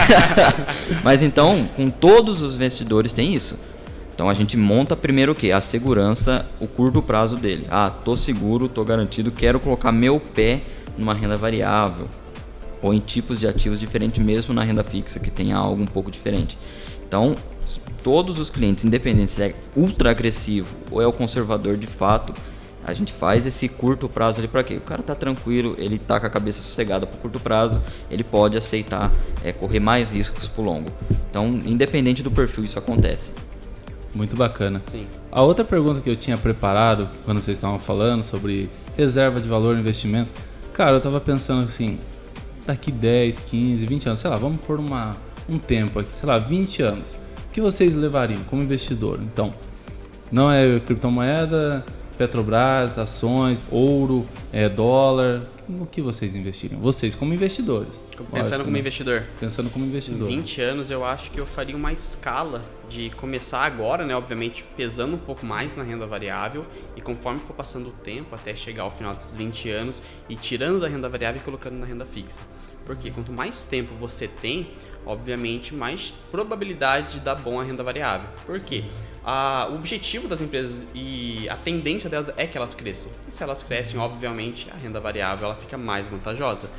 [1.03, 3.57] mas então, com todos os investidores tem isso.
[4.13, 5.51] Então a gente monta primeiro o que?
[5.51, 7.65] A segurança, o curto prazo dele.
[7.69, 10.61] Ah, tô seguro, tô garantido, quero colocar meu pé
[10.97, 12.07] numa renda variável
[12.81, 16.11] ou em tipos de ativos diferentes mesmo na renda fixa que tenha algo um pouco
[16.11, 16.57] diferente.
[17.07, 17.35] Então,
[18.03, 22.33] todos os clientes, independente se é ultra agressivo ou é o conservador de fato,
[22.85, 24.75] a gente faz esse curto prazo ali para quê?
[24.75, 28.57] O cara tá tranquilo, ele tá com a cabeça sossegada para curto prazo, ele pode
[28.57, 29.09] aceitar
[29.41, 30.89] é, correr mais riscos pro longo.
[31.29, 33.31] Então, independente do perfil, isso acontece.
[34.15, 34.81] Muito bacana.
[34.85, 35.07] Sim.
[35.31, 39.77] A outra pergunta que eu tinha preparado quando vocês estavam falando sobre reserva de valor
[39.77, 40.29] investimento,
[40.73, 41.97] cara, eu tava pensando assim,
[42.65, 45.15] daqui 10, 15, 20 anos, sei lá, vamos por uma,
[45.49, 47.13] um tempo aqui, sei lá, 20 anos.
[47.47, 49.19] O que vocês levariam como investidor?
[49.21, 49.53] Então,
[50.31, 51.83] não é criptomoeda,
[52.17, 55.41] Petrobras, ações, ouro, é, dólar.
[55.67, 56.79] No que vocês investiriam?
[56.81, 58.03] Vocês como investidores.
[58.31, 58.79] Pensando como né?
[58.79, 59.23] investidor.
[59.39, 60.27] Pensando como Em investidor.
[60.27, 64.15] 20 anos eu acho que eu faria uma escala de começar agora, né?
[64.15, 66.63] Obviamente pesando um pouco mais na renda variável
[66.95, 70.79] e conforme for passando o tempo até chegar ao final desses 20 anos e tirando
[70.79, 72.41] da renda variável e colocando na renda fixa.
[72.85, 74.71] Porque quanto mais tempo você tem,
[75.05, 78.27] obviamente mais probabilidade de dar bom a renda variável.
[78.45, 78.83] Por quê?
[79.23, 83.11] Ah, o objetivo das empresas e a tendência delas é que elas cresçam.
[83.27, 86.69] E se elas crescem, obviamente, a renda variável ela fica mais vantajosa.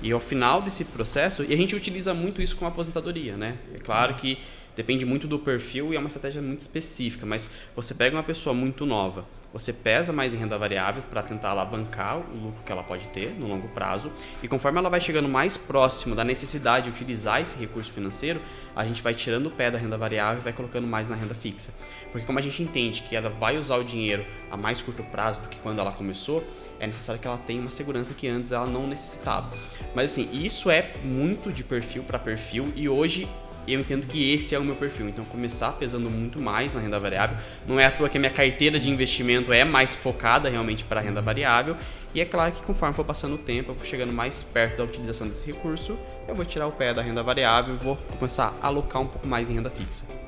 [0.00, 3.58] E ao final desse processo, e a gente utiliza muito isso com a aposentadoria, né?
[3.74, 4.38] É claro que
[4.76, 8.54] depende muito do perfil e é uma estratégia muito específica, mas você pega uma pessoa
[8.54, 12.82] muito nova, você pesa mais em renda variável para tentar alavancar o lucro que ela
[12.82, 14.10] pode ter no longo prazo,
[14.42, 18.40] e conforme ela vai chegando mais próximo da necessidade de utilizar esse recurso financeiro,
[18.76, 21.34] a gente vai tirando o pé da renda variável e vai colocando mais na renda
[21.34, 21.72] fixa.
[22.12, 25.40] Porque como a gente entende que ela vai usar o dinheiro a mais curto prazo
[25.40, 26.44] do que quando ela começou,
[26.78, 29.50] é necessário que ela tenha uma segurança que antes ela não necessitava.
[29.94, 33.28] Mas assim, isso é muito de perfil para perfil e hoje
[33.72, 35.08] eu entendo que esse é o meu perfil.
[35.08, 37.36] Então começar pesando muito mais na renda variável.
[37.66, 41.00] Não é à toa que a minha carteira de investimento é mais focada realmente para
[41.00, 41.76] renda variável.
[42.14, 44.84] E é claro que conforme for passando o tempo, eu vou chegando mais perto da
[44.84, 48.68] utilização desse recurso, eu vou tirar o pé da renda variável e vou começar a
[48.68, 50.27] alocar um pouco mais em renda fixa.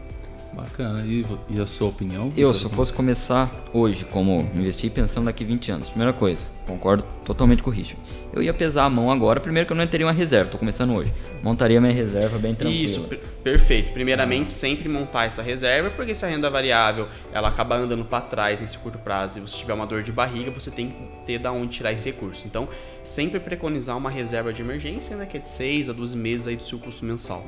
[0.52, 1.02] Bacana.
[1.06, 2.32] E, e a sua opinião?
[2.36, 7.04] Eu, se eu fosse começar hoje, como investir pensando daqui 20 anos, primeira coisa, concordo
[7.24, 8.00] totalmente com o Richard.
[8.32, 10.92] Eu ia pesar a mão agora, primeiro que eu não teria uma reserva, tô começando
[10.94, 11.12] hoje.
[11.42, 12.84] Montaria minha reserva bem tranquila.
[12.84, 13.92] Isso, per- perfeito.
[13.92, 18.60] Primeiramente, sempre montar essa reserva, porque se a renda variável ela acaba andando para trás
[18.60, 21.50] nesse curto prazo e você tiver uma dor de barriga, você tem que ter da
[21.52, 22.46] onde tirar esse recurso.
[22.46, 22.68] Então,
[23.04, 26.56] sempre preconizar uma reserva de emergência, né, que é de 6 a 12 meses aí
[26.56, 27.44] do seu custo mensal.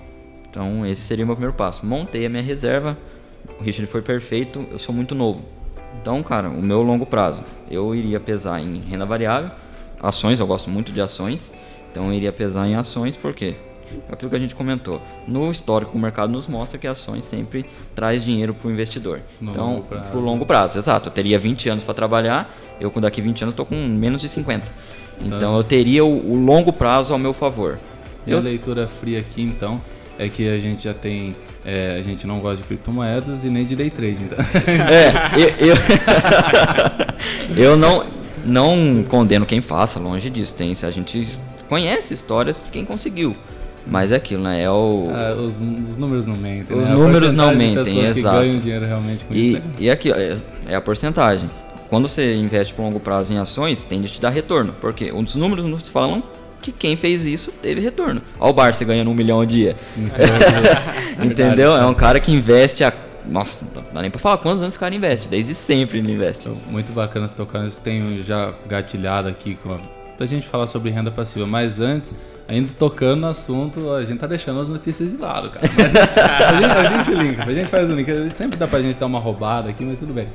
[0.53, 1.87] Então, esse seria o meu primeiro passo.
[1.87, 2.97] Montei a minha reserva,
[3.59, 5.43] o Richard foi perfeito, eu sou muito novo.
[5.99, 9.51] Então, cara, o meu longo prazo, eu iria pesar em renda variável,
[10.01, 11.55] ações, eu gosto muito de ações,
[11.91, 13.57] então eu iria pesar em ações, por quê?
[14.11, 15.01] aquilo que a gente comentou.
[15.27, 19.21] No histórico, o mercado nos mostra que ações sempre traz dinheiro para o investidor.
[19.41, 20.11] No então, prazo.
[20.11, 21.09] pro longo prazo, exato.
[21.09, 24.29] Eu teria 20 anos para trabalhar, eu com daqui 20 anos estou com menos de
[24.29, 24.67] 50.
[25.21, 27.79] Então eu teria o, o longo prazo ao meu favor.
[28.27, 29.81] E a leitura fria aqui, então,
[30.23, 31.35] é que a gente já tem.
[31.65, 34.19] é, a gente não gosta de criptomoedas e nem de day trade.
[34.23, 34.39] Então.
[34.69, 35.77] É, eu,
[37.57, 38.05] eu, eu não,
[38.45, 40.55] não condeno quem faça, longe disso.
[40.55, 41.27] Tem, a gente
[41.69, 43.37] conhece histórias de quem conseguiu.
[43.87, 44.63] Mas é aquilo, né?
[44.63, 45.11] É o.
[45.13, 46.77] Ah, os, os números não mentem.
[46.77, 46.95] Os né?
[46.95, 48.15] Números não mentem, exato.
[48.15, 49.61] que ganham dinheiro realmente com isso.
[49.79, 50.37] E, e aqui, é,
[50.69, 51.51] é a porcentagem.
[51.89, 54.73] Quando você investe por longo prazo em ações, tende a te dar retorno.
[54.81, 56.23] Porque os números nos falam
[56.63, 58.23] que quem fez isso teve retorno.
[58.39, 59.77] Olha o Barça ganhando um milhão ao dia.
[61.19, 61.77] É Entendeu?
[61.77, 62.93] É um cara que investe a.
[63.27, 65.29] Nossa, não dá nem pra falar quantos anos esse cara investe.
[65.29, 66.49] Desde sempre ele investe.
[66.69, 67.81] Muito bacana você tocar nisso.
[67.81, 69.79] Tenho já gatilhado aqui com a...
[70.19, 72.15] a gente falar sobre renda passiva, mas antes,
[72.49, 75.69] ainda tocando no assunto, a gente tá deixando as notícias de lado, cara.
[75.77, 75.95] Mas
[76.41, 78.31] a, gente, a gente linka, a gente faz o link.
[78.31, 80.29] Sempre dá pra gente dar uma roubada aqui, mas tudo bem.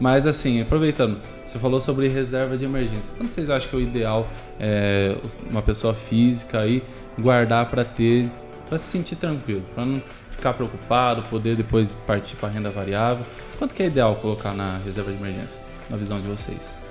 [0.00, 3.14] Mas assim, aproveitando, você falou sobre reserva de emergência.
[3.16, 4.26] Quando vocês acham que é o ideal
[4.58, 5.16] é,
[5.50, 6.82] uma pessoa física aí
[7.18, 8.30] guardar para ter,
[8.66, 13.26] para se sentir tranquilo, para não ficar preocupado, poder depois partir para renda variável?
[13.58, 15.60] Quanto que é ideal colocar na reserva de emergência,
[15.90, 16.89] na visão de vocês?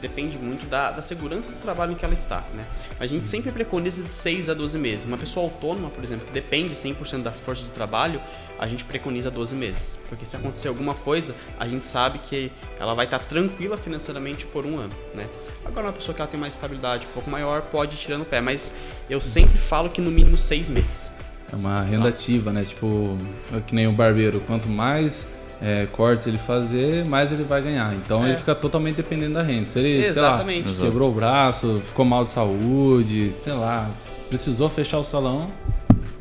[0.00, 2.64] Depende muito da, da segurança do trabalho em que ela está, né?
[2.98, 5.04] A gente sempre preconiza de 6 a 12 meses.
[5.04, 8.20] Uma pessoa autônoma, por exemplo, que depende 100% da força de trabalho,
[8.58, 9.98] a gente preconiza 12 meses.
[10.08, 14.66] Porque se acontecer alguma coisa, a gente sabe que ela vai estar tranquila financeiramente por
[14.66, 15.26] um ano, né?
[15.64, 18.26] Agora, uma pessoa que ela tem mais estabilidade um pouco maior pode ir tirando o
[18.26, 18.72] pé, mas
[19.08, 21.10] eu sempre falo que no mínimo 6 meses.
[21.52, 22.64] É uma renda ativa, né?
[22.64, 23.16] Tipo,
[23.54, 25.26] é que nem o barbeiro, quanto mais
[25.62, 27.94] é, cortes ele fazer, mais ele vai ganhar.
[27.94, 28.28] Então É.
[28.30, 29.66] ele fica totalmente dependendo da renda.
[29.66, 30.68] Se ele, Exatamente.
[30.68, 33.88] sei lá, quebrou o braço, ficou mal de saúde, sei lá,
[34.28, 35.52] precisou fechar o salão.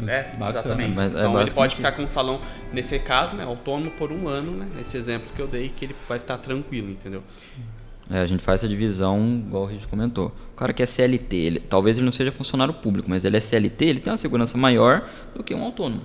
[0.08, 0.50] É, bacana.
[0.50, 0.96] exatamente.
[0.96, 2.40] Mas é então ele basicamente pode ficar com um salão,
[2.74, 4.66] nesse caso, né, autônomo por um ano, né?
[4.76, 7.22] Nesse exemplo que eu dei, que ele vai estar tranquilo, entendeu?
[8.10, 10.34] É, a gente faz essa divisão, igual o Rich comentou.
[10.54, 13.40] O cara que é CLT, ele, talvez ele não seja funcionário público, mas ele é
[13.40, 16.02] CLT, ele tem uma segurança maior do que um autônomo.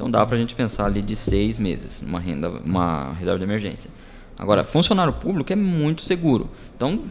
[0.00, 3.90] Então dá pra gente pensar ali de seis meses, uma renda, uma reserva de emergência.
[4.38, 6.48] Agora, funcionário público é muito seguro.
[6.74, 7.04] Então,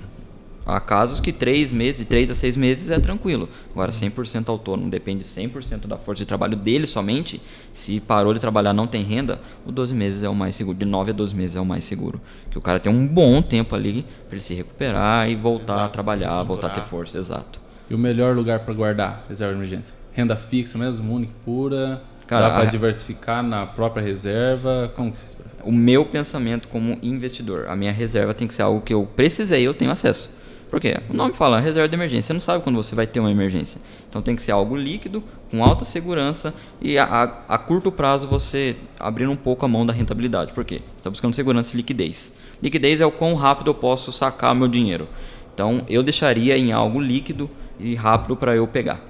[0.66, 3.48] há casos que três meses, de três a seis meses é tranquilo.
[3.70, 7.40] Agora, 100% autônomo, depende 100% da força de trabalho dele somente.
[7.74, 10.76] Se parou de trabalhar não tem renda, o 12 meses é o mais seguro.
[10.76, 12.20] De 9 a 12 meses é o mais seguro.
[12.50, 15.86] Que o cara tem um bom tempo ali para ele se recuperar e voltar Exato,
[15.86, 17.62] a trabalhar, voltar a ter força, exato.
[17.88, 19.96] E o melhor lugar para guardar reserva de emergência?
[20.12, 22.02] Renda fixa mesmo, única, pura?
[22.30, 24.92] Cara, Dá para a- diversificar na própria reserva?
[24.96, 25.36] Como que vocês?
[25.64, 29.66] O meu pensamento como investidor, a minha reserva tem que ser algo que eu precisei,
[29.68, 30.30] eu tenho acesso.
[30.70, 30.98] Por quê?
[31.10, 32.28] O nome fala reserva de emergência.
[32.28, 33.82] Você não sabe quando você vai ter uma emergência.
[34.08, 38.28] Então tem que ser algo líquido, com alta segurança e a, a- a curto prazo
[38.28, 40.54] você abrindo um pouco a mão da rentabilidade.
[40.54, 40.76] Por quê?
[40.92, 42.32] Você está buscando segurança e liquidez.
[42.62, 45.08] Liquidez é o quão rápido eu posso sacar meu dinheiro.
[45.52, 49.02] Então eu deixaria em algo líquido e rápido para eu pegar.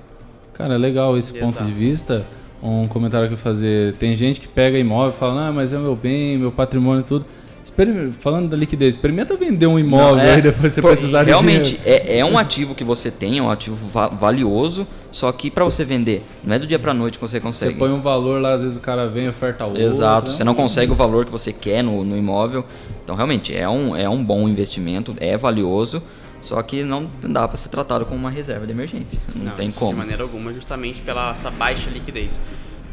[0.54, 1.52] Cara, é legal esse Exato.
[1.52, 2.26] ponto de vista.
[2.62, 3.93] Um comentário que eu fazer.
[3.95, 7.04] Tem gente que pega imóvel e fala, ah, mas é meu bem, meu patrimônio e
[7.04, 7.26] tudo.
[7.63, 11.24] Experim- Falando da liquidez, experimenta vender um imóvel Não, é, aí depois você por- precisar
[11.24, 15.32] de Realmente, é, é um ativo que você tem, é um ativo va- valioso, só
[15.32, 17.76] que para você vender, não é do dia para noite que você Você consegue.
[17.78, 19.82] põe um valor lá, às vezes o cara vem e oferta outro.
[19.82, 20.38] Exato, né?
[20.38, 22.65] você não consegue o valor que você quer no, no imóvel.
[23.04, 26.02] Então, realmente, é um, é um bom investimento, é valioso,
[26.41, 29.21] só que não dá para ser tratado como uma reserva de emergência.
[29.36, 29.91] Não, tem isso como.
[29.93, 32.39] De maneira alguma, justamente pela essa baixa liquidez.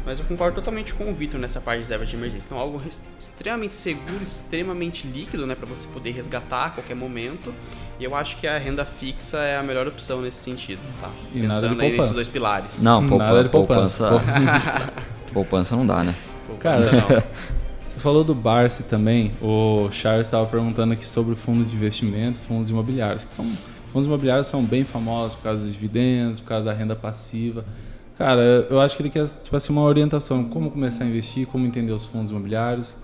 [0.05, 2.47] Mas eu concordo totalmente com o Vitor nessa parte de reserva de emergência.
[2.47, 2.81] Então, algo
[3.19, 7.53] extremamente seguro, extremamente líquido, né, para você poder resgatar a qualquer momento.
[7.99, 11.09] E eu acho que a renda fixa é a melhor opção nesse sentido, tá?
[11.35, 12.13] E nada de Pensando aí nesses poupança.
[12.13, 12.81] dois pilares.
[12.81, 14.09] Não, Nada poupa, de poupança.
[14.09, 14.93] poupança.
[15.33, 16.15] poupança não dá, né?
[16.47, 17.23] Poupança Cara, não.
[17.87, 19.31] Você falou do Barsi também.
[19.41, 23.23] O Charles estava perguntando aqui sobre fundo de investimento, fundos imobiliários.
[23.23, 23.45] Que são,
[23.91, 27.63] fundos imobiliários são bem famosos por causa dos dividendos, por causa da renda passiva.
[28.17, 30.43] Cara, eu acho que ele quer tipo assim, uma orientação.
[30.43, 32.95] Como começar a investir, como entender os fundos imobiliários.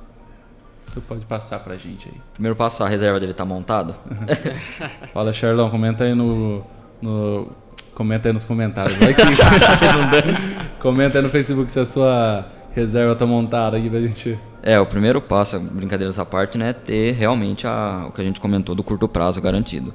[0.94, 2.16] Tu pode passar pra gente aí.
[2.34, 3.96] Primeiro passo, a reserva dele tá montada.
[5.14, 6.64] Fala, Charlão, comenta aí no.
[7.02, 7.48] no-
[7.96, 8.96] comenta aí nos comentários.
[8.98, 9.22] Vai que.
[10.82, 14.38] comenta aí no Facebook se a sua reserva tá montada aqui pra gente.
[14.62, 18.24] É, o primeiro passo, brincadeiras à parte, né, é ter realmente a, o que a
[18.24, 19.94] gente comentou do curto prazo garantido.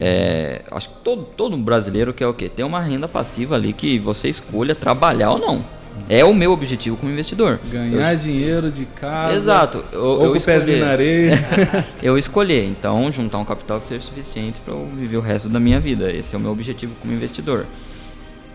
[0.00, 2.48] É, acho que todo, todo brasileiro quer o quê?
[2.48, 5.64] Ter uma renda passiva ali que você escolha trabalhar ou não.
[6.08, 7.58] É o meu objetivo como investidor.
[7.70, 9.34] Ganhar dinheiro de casa.
[9.34, 9.84] Exato.
[9.90, 11.32] Eu, Ou eu com pezinho na areia.
[12.00, 15.58] eu escolher, então, juntar um capital que seja suficiente para eu viver o resto da
[15.58, 16.12] minha vida.
[16.12, 17.66] Esse é o meu objetivo como investidor.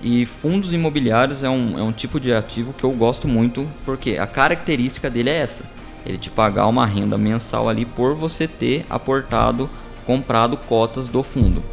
[0.04, 4.18] E fundos imobiliários é um, é um tipo de ativo que eu gosto muito, porque
[4.18, 5.64] a característica dele é essa.
[6.06, 9.70] Ele te pagar uma renda mensal ali por você ter aportado,
[10.06, 11.64] comprado cotas do fundo.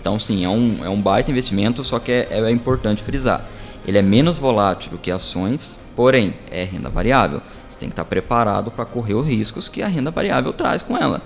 [0.00, 3.44] Então sim, é um, é um baita investimento, só que é, é importante frisar.
[3.86, 7.42] Ele é menos volátil do que ações, porém é renda variável.
[7.68, 10.96] Você tem que estar preparado para correr os riscos que a renda variável traz com
[10.96, 11.20] ela.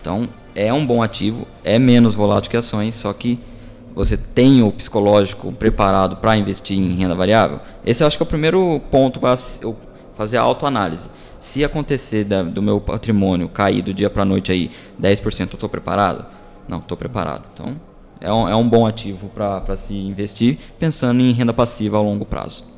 [0.00, 3.38] Então é um bom ativo, é menos volátil que ações, só que
[3.94, 7.60] você tem o psicológico preparado para investir em renda variável?
[7.86, 9.76] Esse eu acho que é o primeiro ponto para eu
[10.14, 11.08] fazer a autoanálise.
[11.38, 15.44] Se acontecer da, do meu patrimônio cair do dia para a noite aí 10%, eu
[15.44, 16.26] estou preparado?
[16.66, 17.44] Não, estou preparado.
[17.52, 17.76] Então,
[18.20, 22.24] é um, é um bom ativo para se investir pensando em renda passiva a longo
[22.24, 22.73] prazo.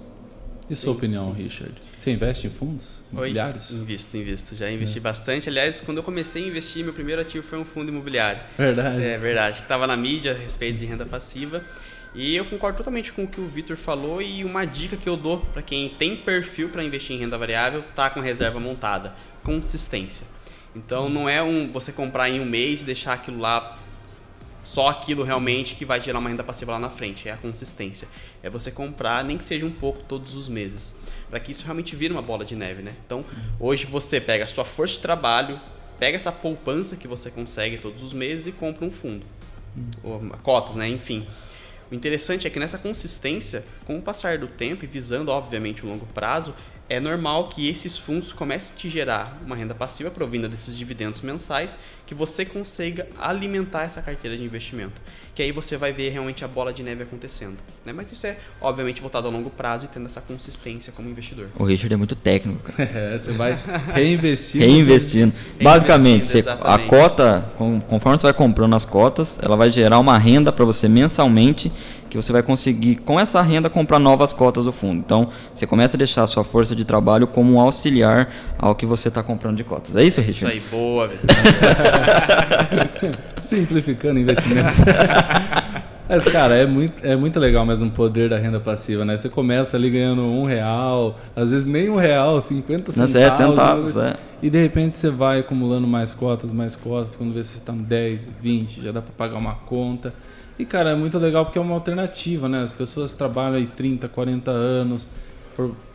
[0.68, 1.42] E sua sim, opinião, sim.
[1.42, 1.72] Richard?
[1.96, 3.70] Você investe em fundos imobiliários?
[3.70, 4.56] Oi, invisto, invisto.
[4.56, 5.00] Já investi é.
[5.00, 5.48] bastante.
[5.48, 8.40] Aliás, quando eu comecei a investir, meu primeiro ativo foi um fundo imobiliário.
[8.58, 9.02] Verdade.
[9.02, 9.58] É verdade.
[9.58, 11.62] Que estava na mídia a respeito de renda passiva.
[12.14, 15.16] E eu concordo totalmente com o que o Vitor falou e uma dica que eu
[15.16, 20.26] dou para quem tem perfil para investir em renda variável, tá com reserva montada, consistência.
[20.74, 23.78] Então não é um você comprar em um mês e deixar aquilo lá
[24.66, 28.08] só aquilo realmente que vai gerar uma renda passiva lá na frente, é a consistência.
[28.42, 30.92] É você comprar, nem que seja um pouco todos os meses,
[31.30, 32.92] para que isso realmente vire uma bola de neve, né?
[33.06, 33.24] Então,
[33.60, 35.60] hoje você pega a sua força de trabalho,
[36.00, 39.24] pega essa poupança que você consegue todos os meses e compra um fundo.
[40.02, 40.88] Ou cotas, né?
[40.88, 41.24] Enfim.
[41.88, 45.88] O interessante é que nessa consistência, com o passar do tempo e visando, obviamente, o
[45.88, 46.52] longo prazo,
[46.88, 51.20] é normal que esses fundos comecem a te gerar uma renda passiva provinda desses dividendos
[51.20, 55.00] mensais que você consiga alimentar essa carteira de investimento.
[55.34, 57.56] Que aí você vai ver realmente a bola de neve acontecendo.
[57.84, 57.92] Né?
[57.92, 61.48] Mas isso é, obviamente, voltado a longo prazo e tendo essa consistência como investidor.
[61.58, 62.70] O Richard é muito técnico.
[62.80, 63.58] é, você vai
[63.92, 64.64] reinvestindo.
[64.64, 65.32] Reinvestindo.
[65.60, 67.50] Basicamente, você, a cota,
[67.88, 71.72] conforme você vai comprando as cotas, ela vai gerar uma renda para você mensalmente
[72.16, 74.98] que você vai conseguir, com essa renda, comprar novas cotas do fundo.
[74.98, 78.86] Então, você começa a deixar a sua força de trabalho como um auxiliar ao que
[78.86, 79.94] você está comprando de cotas.
[79.94, 80.56] É isso, Richard?
[80.56, 81.10] Isso aí, boa.
[83.40, 84.80] Simplificando investimentos.
[86.08, 89.16] Mas, cara, é muito, é muito legal mesmo o poder da renda passiva, né?
[89.16, 93.12] Você começa ali ganhando um real, às vezes nem um real, 50 centavos.
[93.12, 94.14] Não, é centavos, é.
[94.40, 98.28] E de repente você vai acumulando mais cotas, mais cotas, quando vê se estão 10,
[98.40, 100.14] 20, já dá para pagar uma conta.
[100.58, 102.62] E, cara, é muito legal porque é uma alternativa, né?
[102.62, 105.06] As pessoas trabalham aí 30, 40 anos,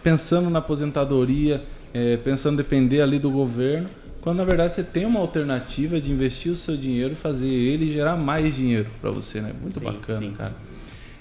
[0.04, 3.89] pensando na aposentadoria, é, pensando em depender ali do governo,
[4.21, 7.91] quando na verdade você tem uma alternativa de investir o seu dinheiro e fazer ele
[7.91, 9.52] gerar mais dinheiro para você, né?
[9.60, 10.32] Muito sim, bacana, sim.
[10.34, 10.54] cara.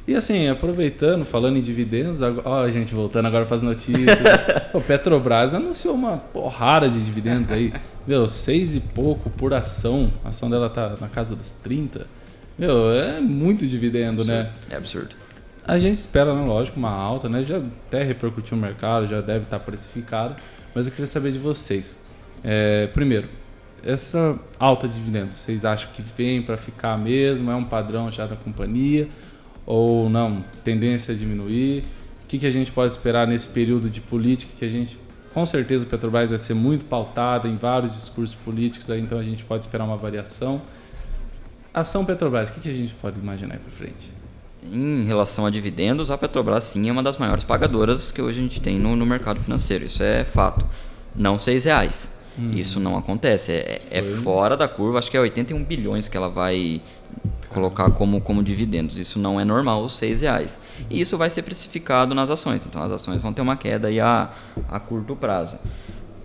[0.07, 4.19] E assim, aproveitando, falando em dividendos, ó, a gente voltando agora para as notícias.
[4.75, 7.73] o Petrobras anunciou uma porrada de dividendos aí.
[8.07, 10.11] Meu, seis e pouco por ação.
[10.25, 12.07] A ação dela tá na casa dos 30.
[12.61, 14.41] Meu, é muito dividendo, né?
[14.41, 14.59] absurdo.
[14.69, 14.75] né?
[14.75, 15.17] É absurdo.
[15.67, 17.43] A gente espera, né, lógico, uma alta, né?
[17.43, 20.37] Já até repercutiu no mercado, já deve estar precificado.
[20.75, 21.99] Mas eu queria saber de vocês.
[22.45, 23.29] É, primeiro,
[23.83, 27.51] essa alta de dividendos, vocês acham que vem para ficar mesmo?
[27.51, 29.09] É um padrão já da companhia?
[29.65, 30.45] Ou não?
[30.63, 31.85] Tendência a diminuir?
[32.25, 34.99] O que, que a gente pode esperar nesse período de política que a gente
[35.33, 39.23] com certeza o Petrobras vai ser muito pautada em vários discursos políticos, aí, então a
[39.23, 40.61] gente pode esperar uma variação.
[41.73, 44.13] Ação Petrobras, o que, que a gente pode imaginar aí para frente?
[44.63, 48.43] Em relação a dividendos, a Petrobras sim é uma das maiores pagadoras que hoje a
[48.43, 49.85] gente tem no, no mercado financeiro.
[49.85, 50.67] Isso é fato.
[51.15, 52.11] Não seis reais.
[52.39, 52.53] Hum.
[52.53, 53.53] Isso não acontece.
[53.53, 54.99] É, é, fora da curva.
[54.99, 56.83] Acho que é 81 bilhões que ela vai
[57.49, 58.99] colocar como, como dividendos.
[58.99, 60.59] Isso não é normal, os seis reais.
[60.91, 62.67] E isso vai ser precificado nas ações.
[62.67, 64.31] Então as ações vão ter uma queda aí a,
[64.69, 65.59] a curto prazo.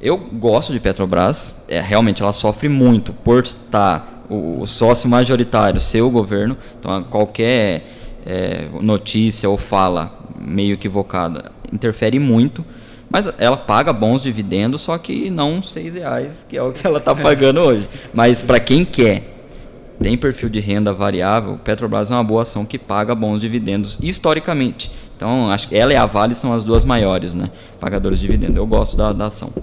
[0.02, 1.56] Eu gosto de Petrobras.
[1.68, 7.04] É, realmente ela sofre muito por estar o, o sócio majoritário ser o governo, então
[7.04, 7.88] qualquer
[8.26, 12.66] é, notícia ou fala meio equivocada interfere muito,
[13.10, 16.98] mas ela paga bons dividendos, só que não seis reais, que é o que ela
[16.98, 17.88] está pagando hoje.
[18.14, 19.36] Mas para quem quer
[20.02, 24.92] tem perfil de renda variável, Petrobras é uma boa ação que paga bons dividendos historicamente.
[25.16, 27.50] Então, acho que ela e a Vale são as duas maiores, né?
[27.80, 28.58] Pagadores de dividendos.
[28.58, 29.54] Eu gosto da, da ação.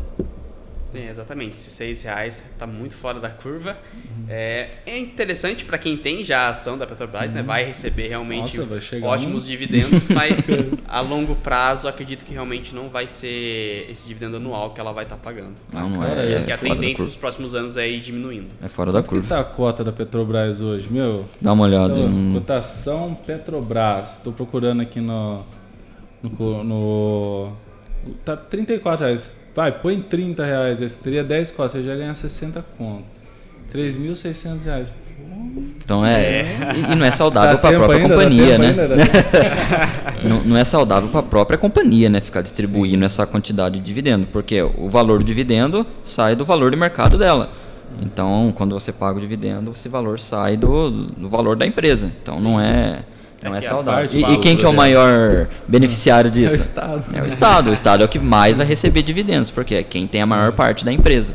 [0.95, 3.77] É, exatamente, esses seis reais está muito fora da curva.
[3.95, 4.27] Uhum.
[4.29, 7.39] É, é, interessante para quem tem já a ação da Petrobras, uhum.
[7.39, 7.43] né?
[7.43, 9.47] Vai receber realmente Nossa, ótimos um...
[9.47, 10.45] dividendos, mas
[10.87, 15.05] a longo prazo acredito que realmente não vai ser esse dividendo anual que ela vai
[15.05, 15.55] estar tá pagando.
[15.73, 16.37] Não, não é.
[16.37, 18.49] Porque é a tendência nos próximos anos é ir diminuindo.
[18.63, 19.27] É fora da curva.
[19.27, 21.27] Quanto tá a cota da Petrobras hoje, meu?
[21.41, 21.99] Dá uma olhada.
[21.99, 22.35] Então, hum.
[22.35, 24.19] Cotação Petrobras.
[24.19, 25.45] Estou procurando aqui no,
[26.23, 27.53] no, no
[28.25, 29.37] Tá 34 reais.
[29.55, 30.81] Vai, põe 30 reais.
[30.81, 33.05] Esse teria 10 cotas, você já ganha 60 conto.
[33.73, 34.93] 3.600 reais.
[35.85, 36.45] Então é.
[36.75, 38.69] E, e não é saudável para a própria ainda, companhia, né?
[38.69, 38.89] Ainda,
[40.29, 42.21] não, não, é saudável para a própria companhia, né?
[42.21, 43.05] Ficar distribuindo Sim.
[43.05, 44.27] essa quantidade de dividendo.
[44.27, 47.51] Porque o valor do dividendo sai do valor de mercado dela.
[48.01, 52.13] Então, quando você paga o dividendo, esse valor sai do, do valor da empresa.
[52.23, 52.45] Então, Sim.
[52.45, 53.05] não é.
[53.43, 54.09] Não é, é saudável.
[54.13, 56.55] E, e, quem que é o maior beneficiário disso?
[56.55, 57.05] É o Estado.
[57.15, 57.71] É o Estado.
[57.71, 60.53] O Estado é o que mais vai receber dividendos, porque é quem tem a maior
[60.53, 61.35] parte da empresa.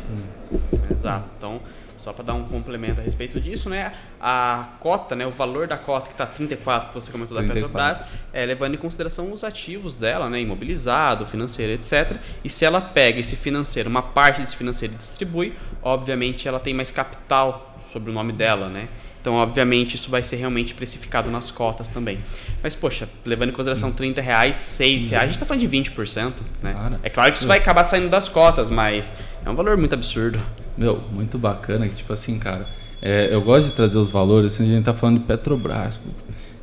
[0.89, 1.25] Exato.
[1.37, 1.61] Então,
[1.97, 3.91] só para dar um complemento a respeito disso, né?
[4.21, 7.71] A cota, né, o valor da cota que está 34, que você comentou da 34.
[7.71, 12.17] Petrobras, é levando em consideração os ativos dela, né, imobilizado, financeiro, etc.
[12.43, 16.73] E se ela pega esse financeiro, uma parte desse financeiro e distribui, obviamente ela tem
[16.73, 18.87] mais capital sobre o nome dela, né?
[19.27, 22.17] Então, obviamente, isso vai ser realmente precificado nas cotas também.
[22.63, 26.31] Mas, poxa, levando em consideração 30 reais, 6 reais, a gente está falando de 20%.
[26.63, 26.71] Né?
[26.71, 29.11] Cara, é claro que isso vai acabar saindo das cotas, mas
[29.45, 30.39] é um valor muito absurdo.
[30.77, 32.67] Meu, muito bacana que, tipo assim, cara,
[33.01, 35.99] é, eu gosto de trazer os valores, assim, a gente tá falando de Petrobras.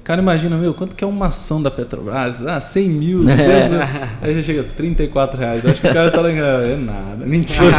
[0.02, 2.40] Cara, imagina, meu, quanto que é uma ação da Petrobras?
[2.46, 4.08] Ah, 100 mil, 200, é.
[4.22, 5.64] aí já chega a 34 reais.
[5.64, 7.70] Eu acho que o cara tá lá, é nada, mentira.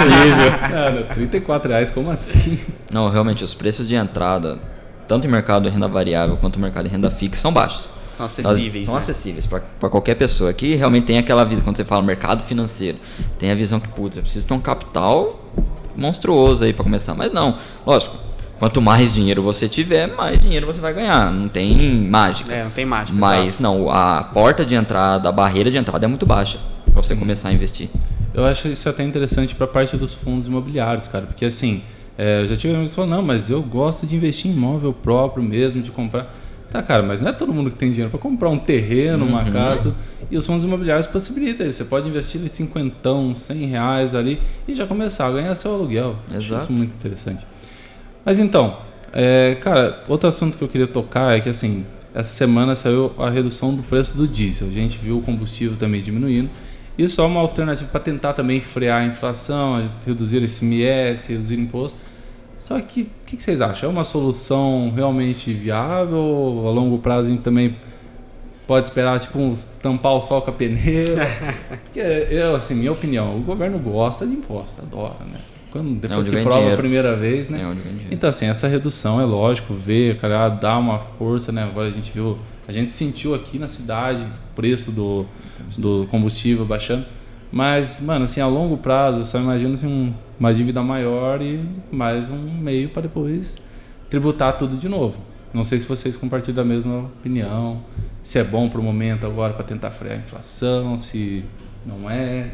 [0.69, 2.59] Cara, 34 reais, como assim?
[2.91, 4.59] Não, realmente, os preços de entrada,
[5.07, 7.91] tanto em mercado de renda variável quanto no mercado de renda fixa, são baixos.
[8.13, 8.85] São acessíveis.
[8.85, 9.01] São né?
[9.01, 10.49] acessíveis para qualquer pessoa.
[10.49, 12.97] Aqui realmente tem aquela visão, quando você fala mercado financeiro,
[13.37, 15.39] tem a visão que, putz, eu preciso ter um capital
[15.95, 17.13] monstruoso aí para começar.
[17.13, 18.15] Mas não, lógico.
[18.57, 21.29] Quanto mais dinheiro você tiver, mais dinheiro você vai ganhar.
[21.29, 21.75] Não tem
[22.07, 22.53] mágica.
[22.53, 23.17] É, não tem mágica.
[23.17, 27.13] Mas não, a porta de entrada, a barreira de entrada é muito baixa para você
[27.13, 27.19] Sim.
[27.19, 27.89] começar a investir.
[28.33, 31.83] Eu acho isso até interessante para a parte dos fundos imobiliários, cara, porque assim,
[32.17, 34.93] é, eu já tive amigos que falam, não, mas eu gosto de investir em imóvel
[34.93, 36.33] próprio mesmo, de comprar.
[36.71, 39.31] Tá, cara, mas não é todo mundo que tem dinheiro para comprar um terreno, uhum.
[39.31, 39.93] uma casa.
[40.29, 41.77] E os fundos imobiliários possibilitam isso.
[41.77, 46.17] Você pode investir em cinquentão, cem reais ali e já começar a ganhar seu aluguel.
[46.27, 46.37] Exato.
[46.37, 47.45] Acho isso muito interessante.
[48.25, 48.77] Mas então,
[49.13, 53.29] é, cara, outro assunto que eu queria tocar é que assim, essa semana saiu a
[53.29, 54.67] redução do preço do diesel.
[54.67, 56.49] A gente viu o combustível também diminuindo.
[56.97, 61.99] Isso é uma alternativa para tentar também frear a inflação, reduzir esse IMS, reduzir imposto.
[62.57, 63.89] Só que o que, que, vocês acham?
[63.89, 66.63] É uma solução realmente viável?
[66.65, 67.75] A longo prazo a gente também
[68.65, 71.27] pode esperar tipo uns, tampar o sol com a peneira?
[71.93, 75.39] Eu, assim, minha opinião, o governo gosta de imposto, adora, né?
[75.75, 76.73] Quando, depois que prova dinheiro.
[76.73, 77.75] a primeira vez, né?
[78.09, 81.63] então, assim, essa redução é lógico, ver, cara, dá uma força, né?
[81.63, 85.25] Agora a gente viu, a gente sentiu aqui na cidade o preço do,
[85.77, 87.05] do combustível baixando.
[87.51, 91.67] Mas, mano, assim, a longo prazo, eu só imagino assim, um, uma dívida maior e
[91.91, 93.57] mais um meio para depois
[94.09, 95.19] tributar tudo de novo.
[95.53, 97.83] Não sei se vocês compartilham da mesma opinião,
[98.23, 101.43] se é bom para o momento agora para tentar frear a inflação, se
[101.85, 102.51] não é.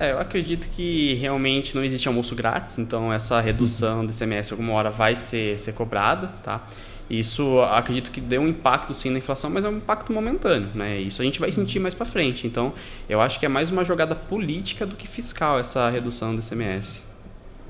[0.00, 4.72] É, eu acredito que realmente não existe almoço grátis, então essa redução do ICMS alguma
[4.72, 6.64] hora vai ser, ser cobrada, tá?
[7.10, 10.98] Isso acredito que deu um impacto sim na inflação, mas é um impacto momentâneo, né?
[10.98, 12.46] Isso a gente vai sentir mais para frente.
[12.46, 12.72] Então,
[13.10, 17.02] eu acho que é mais uma jogada política do que fiscal essa redução do ICMS.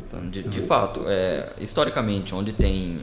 [0.06, 3.00] Então, de, de fato, é, historicamente, onde tem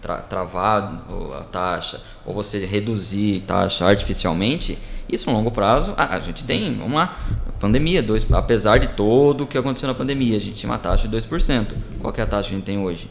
[0.00, 4.78] tra travado a taxa ou você reduzir taxa artificialmente,
[5.08, 7.14] isso no longo prazo, ah, a gente tem uma
[7.58, 11.08] pandemia, dois, apesar de todo o que aconteceu na pandemia, a gente tinha uma taxa
[11.08, 11.74] de 2%.
[12.00, 13.08] Qual é a taxa que a gente tem hoje?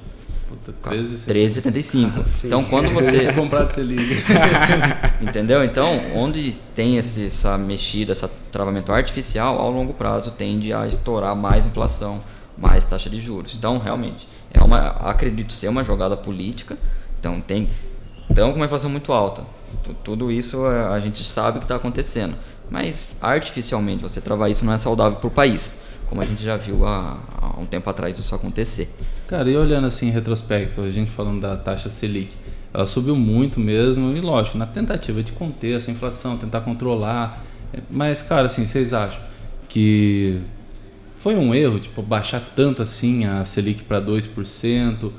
[0.74, 2.12] 13,75.
[2.16, 3.32] Ah, então, quando você.
[3.34, 4.24] comprar Selic.
[5.22, 5.64] Entendeu?
[5.64, 11.36] Então, onde tem esse, essa mexida, esse travamento artificial, ao longo prazo tende a estourar
[11.36, 12.24] mais inflação,
[12.58, 13.56] mais taxa de juros.
[13.56, 16.78] Então, realmente, é uma, acredito ser uma jogada política.
[17.20, 17.70] Então, tem.
[18.30, 19.46] Então, com uma inflação muito alta.
[20.04, 22.36] Tudo isso a gente sabe que está acontecendo.
[22.70, 26.56] Mas, artificialmente, você travar isso não é saudável para o país como a gente já
[26.56, 28.90] viu há, há, um tempo atrás isso acontecer.
[29.28, 32.36] Cara, e olhando assim em retrospecto, a gente falando da taxa Selic,
[32.74, 37.44] ela subiu muito mesmo, e lógico, na tentativa de conter essa inflação, tentar controlar.
[37.90, 39.22] Mas, cara, assim, vocês acham
[39.68, 40.40] que
[41.16, 45.12] foi um erro, tipo, baixar tanto assim a Selic para 2%?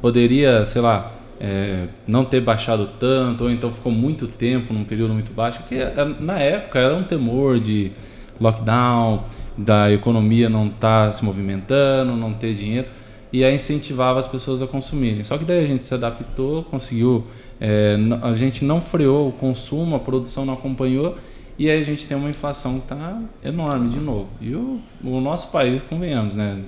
[0.00, 5.14] Poderia, sei lá, é, não ter baixado tanto, ou então ficou muito tempo num período
[5.14, 7.92] muito baixo, que é, na época era um temor de
[8.40, 9.24] lockdown,
[9.56, 12.88] da economia não estar tá se movimentando, não ter dinheiro,
[13.32, 15.22] e aí incentivava as pessoas a consumirem.
[15.24, 17.26] Só que daí a gente se adaptou, conseguiu,
[17.60, 21.16] é, a gente não freou o consumo, a produção não acompanhou,
[21.58, 24.28] e aí a gente tem uma inflação que está enorme de novo.
[24.40, 26.60] E o, o nosso país, convenhamos, né?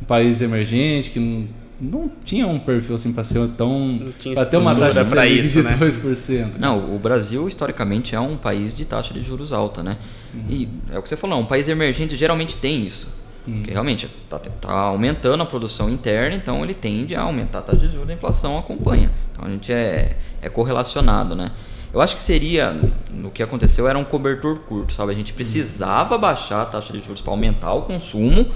[0.00, 1.46] Um país emergente que não
[1.80, 4.00] não tinha um perfil assim para ser tão
[4.32, 5.76] para ter uma taxa para isso, de né?
[5.80, 6.52] 2%.
[6.58, 9.98] Não, o Brasil historicamente é um país de taxa de juros alta, né?
[10.32, 10.44] Sim.
[10.48, 13.08] E é o que você falou, um país emergente geralmente tem isso.
[13.46, 13.56] Hum.
[13.56, 17.86] Porque realmente está tá aumentando a produção interna, então ele tende a aumentar a taxa
[17.86, 19.10] de juros, a inflação acompanha.
[19.32, 21.50] Então a gente é, é correlacionado, né?
[21.92, 22.76] Eu acho que seria,
[23.12, 25.12] no que aconteceu, era um cobertor curto, sabe?
[25.12, 28.46] A gente precisava baixar a taxa de juros para aumentar o consumo,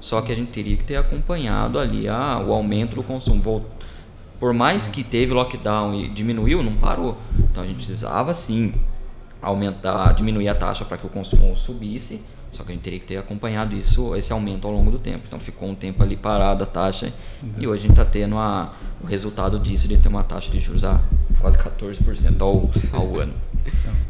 [0.00, 3.64] só que a gente teria que ter acompanhado ali a, o aumento do consumo.
[4.38, 7.16] Por mais que teve lockdown e diminuiu, não parou.
[7.38, 8.74] Então a gente precisava sim
[9.40, 12.22] aumentar, diminuir a taxa para que o consumo subisse
[12.56, 15.24] só que a gente teria que ter acompanhado isso, esse aumento ao longo do tempo.
[15.26, 17.50] Então ficou um tempo ali parado a taxa uhum.
[17.58, 18.72] e hoje a gente está tendo a,
[19.02, 21.02] o resultado disso de ter uma taxa de juros a
[21.38, 23.34] quase 14% ao, ao ano.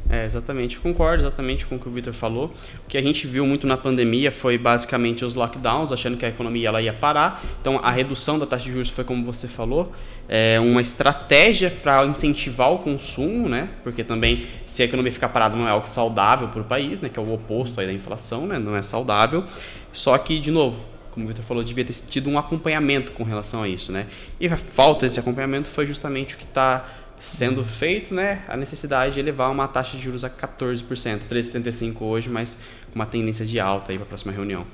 [0.09, 2.52] É, exatamente, concordo exatamente com o que o Victor falou.
[2.84, 6.28] O que a gente viu muito na pandemia foi basicamente os lockdowns, achando que a
[6.28, 7.44] economia ela ia parar.
[7.61, 9.92] Então a redução da taxa de juros foi como você falou,
[10.28, 13.68] é uma estratégia para incentivar o consumo, né?
[13.82, 17.09] Porque também se a economia ficar parada não é algo saudável para o país, né?
[17.09, 18.59] Que é o oposto aí da inflação, né?
[18.59, 19.44] Não é saudável.
[19.92, 20.76] Só que de novo,
[21.11, 24.07] como o Victor falou, devia ter tido um acompanhamento com relação a isso, né?
[24.38, 26.84] E a falta desse acompanhamento foi justamente o que está
[27.18, 32.28] sendo feito, né, a necessidade de elevar uma taxa de juros a 14%, 13,75 hoje,
[32.28, 32.58] mas
[32.92, 34.66] com uma tendência de alta para a próxima reunião.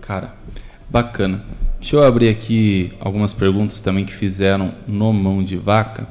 [0.00, 0.34] Cara,
[0.88, 1.44] bacana.
[1.78, 6.08] Deixa eu abrir aqui algumas perguntas também que fizeram no mão de vaca,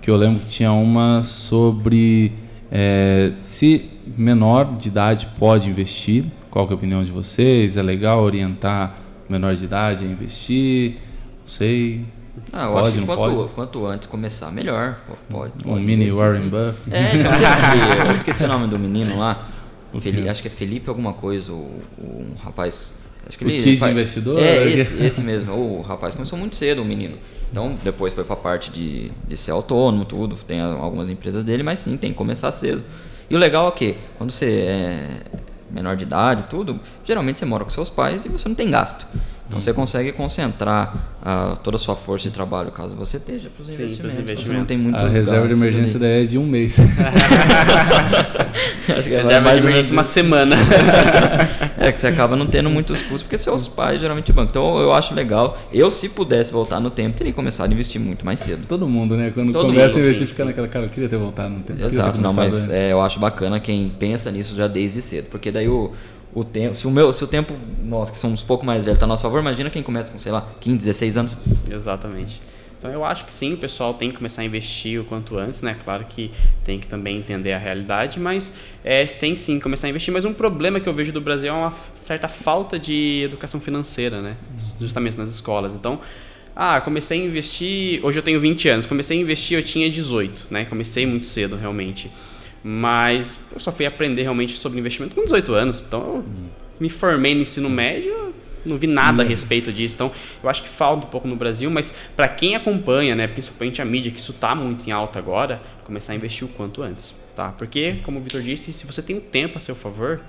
[0.00, 2.32] que eu lembro que tinha uma sobre
[2.70, 6.24] é, se menor de idade pode investir.
[6.50, 7.76] Qual é a opinião de vocês?
[7.76, 8.96] É legal orientar
[9.28, 10.96] menor de idade a investir?
[11.40, 12.04] Não sei.
[12.52, 14.98] Ah, eu pode, acho que quanto, quanto, antes começar, melhor.
[15.30, 16.92] Pode, pode um mini Warren Buffett.
[16.92, 17.12] É,
[18.08, 19.48] eu esqueci o nome do menino lá.
[20.00, 22.94] Felipe, acho que é Felipe alguma coisa, o, o um rapaz.
[23.26, 24.42] Acho que o ele, Kid faz, investidor?
[24.42, 25.52] É, esse, esse mesmo.
[25.54, 27.16] O rapaz começou muito cedo, o menino.
[27.50, 30.34] Então, depois foi para a parte de, de ser autônomo, tudo.
[30.36, 32.82] Tem algumas empresas dele, mas sim, tem que começar cedo.
[33.30, 35.20] E o legal é que, quando você é
[35.70, 39.06] menor de idade, tudo, geralmente você mora com seus pais e você não tem gasto.
[39.46, 43.62] Então você consegue concentrar uh, toda a sua força de trabalho, caso você esteja para
[43.62, 44.18] os investimentos.
[44.18, 44.44] investimentos.
[44.46, 46.78] Você não tem muito A reserva de emergência daí é de um mês.
[48.88, 50.56] Acho que é reserva de emergência uma semana.
[51.76, 54.50] é que você acaba não tendo muitos custos, porque seus pais geralmente bancam.
[54.50, 55.58] Então eu acho legal.
[55.72, 58.64] Eu, se pudesse voltar no tempo, teria começado a investir muito mais cedo.
[58.66, 59.30] Todo mundo, né?
[59.30, 60.48] Quando Todo começa mundo, a investir, sim, fica sim.
[60.48, 61.84] naquela cara, eu queria ter voltado no tempo.
[61.84, 65.68] Exato, não, mas é, eu acho bacana quem pensa nisso já desde cedo, porque daí
[65.68, 65.92] o
[66.34, 68.96] o tempo, se o meu, se o tempo, nós que somos um pouco mais velhos,
[68.96, 71.38] está a nosso favor, imagina quem começa com, sei lá, 15, 16 anos.
[71.70, 72.40] Exatamente.
[72.84, 75.62] Então eu acho que sim, o pessoal tem que começar a investir o quanto antes,
[75.62, 75.74] né?
[75.82, 76.30] Claro que
[76.62, 78.52] tem que também entender a realidade, mas
[78.84, 80.12] é, tem sim que começar a investir.
[80.12, 84.20] Mas um problema que eu vejo do Brasil é uma certa falta de educação financeira,
[84.20, 84.36] né?
[84.78, 85.72] Justamente nas escolas.
[85.72, 85.98] Então,
[86.54, 88.04] ah, comecei a investir.
[88.04, 90.66] Hoje eu tenho 20 anos, comecei a investir, eu tinha 18, né?
[90.66, 92.10] Comecei muito cedo, realmente.
[92.66, 95.84] Mas eu só fui aprender realmente sobre investimento com 18 anos.
[95.86, 96.24] Então eu
[96.80, 98.32] me formei no ensino médio,
[98.64, 99.96] não vi nada a respeito disso.
[99.96, 100.10] Então
[100.42, 103.84] eu acho que falta um pouco no Brasil, mas para quem acompanha, né, principalmente a
[103.84, 107.14] mídia, que isso está muito em alta agora, começar a investir o quanto antes.
[107.36, 107.52] Tá?
[107.52, 110.22] Porque, como o Vitor disse, se você tem um tempo a seu favor,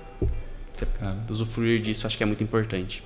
[0.74, 1.16] você Cara.
[1.30, 3.02] usufruir disso acho que é muito importante.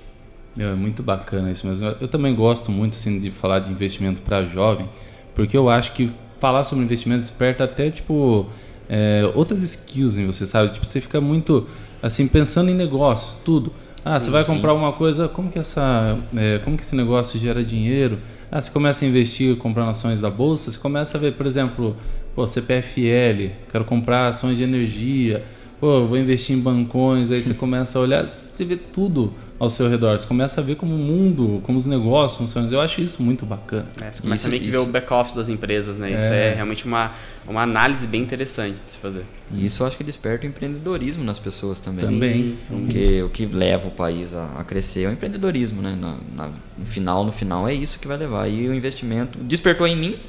[0.53, 1.95] Meu, é muito bacana isso mesmo.
[2.01, 4.89] Eu também gosto muito assim, de falar de investimento para jovem,
[5.33, 8.49] porque eu acho que falar sobre investimento desperta até tipo
[8.93, 10.73] é, outras skills em você, sabe?
[10.73, 11.65] Tipo, você fica muito
[12.03, 13.71] assim pensando em negócios, tudo.
[14.03, 14.79] Ah, sim, você vai comprar sim.
[14.79, 18.19] uma coisa, como que essa, é, como que esse negócio gera dinheiro?
[18.51, 21.95] Ah, você começa a investir comprando ações da bolsa, você começa a ver, por exemplo,
[22.35, 25.41] pô, CPFL, quero comprar ações de energia,
[25.79, 29.89] pô, vou investir em bancões, aí você começa a olhar, você vê tudo ao seu
[29.89, 30.17] redor.
[30.17, 32.69] Você começa a ver como o mundo, como os negócios funcionam.
[32.71, 33.87] Eu acho isso muito bacana.
[34.01, 36.11] É, você começa isso, meio que ver o back-office das empresas, né?
[36.11, 37.11] Isso é, é realmente uma,
[37.47, 39.23] uma análise bem interessante de se fazer.
[39.53, 42.05] E isso eu acho que desperta o empreendedorismo nas pessoas também.
[42.05, 42.55] Também.
[42.57, 45.97] Sim, Porque o que leva o país a, a crescer é o empreendedorismo, né?
[45.99, 48.47] Na, na, no final, no final é isso que vai levar.
[48.47, 50.19] E o investimento despertou em mim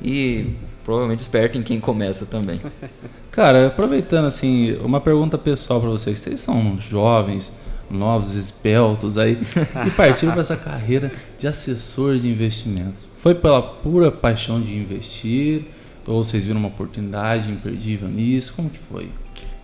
[0.00, 0.46] e
[0.84, 2.60] provavelmente desperta em quem começa também.
[3.32, 6.18] Cara, aproveitando assim, uma pergunta pessoal para vocês.
[6.18, 7.52] Vocês são jovens,
[7.90, 9.38] novos, esbeltos aí,
[9.86, 13.06] e partiram para essa carreira de assessor de investimentos.
[13.18, 15.64] Foi pela pura paixão de investir,
[16.06, 18.54] ou vocês viram uma oportunidade imperdível nisso?
[18.54, 19.10] Como que foi?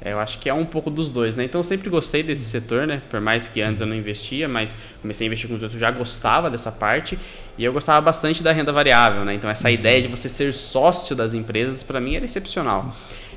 [0.05, 1.45] É, eu acho que é um pouco dos dois, né?
[1.45, 3.01] Então eu sempre gostei desse setor, né?
[3.09, 5.93] Por mais que antes eu não investia, mas comecei a investir com os outros, já
[5.93, 7.17] gostava dessa parte
[7.57, 9.35] e eu gostava bastante da renda variável, né?
[9.35, 9.75] Então essa uhum.
[9.75, 12.93] ideia de você ser sócio das empresas para mim era excepcional.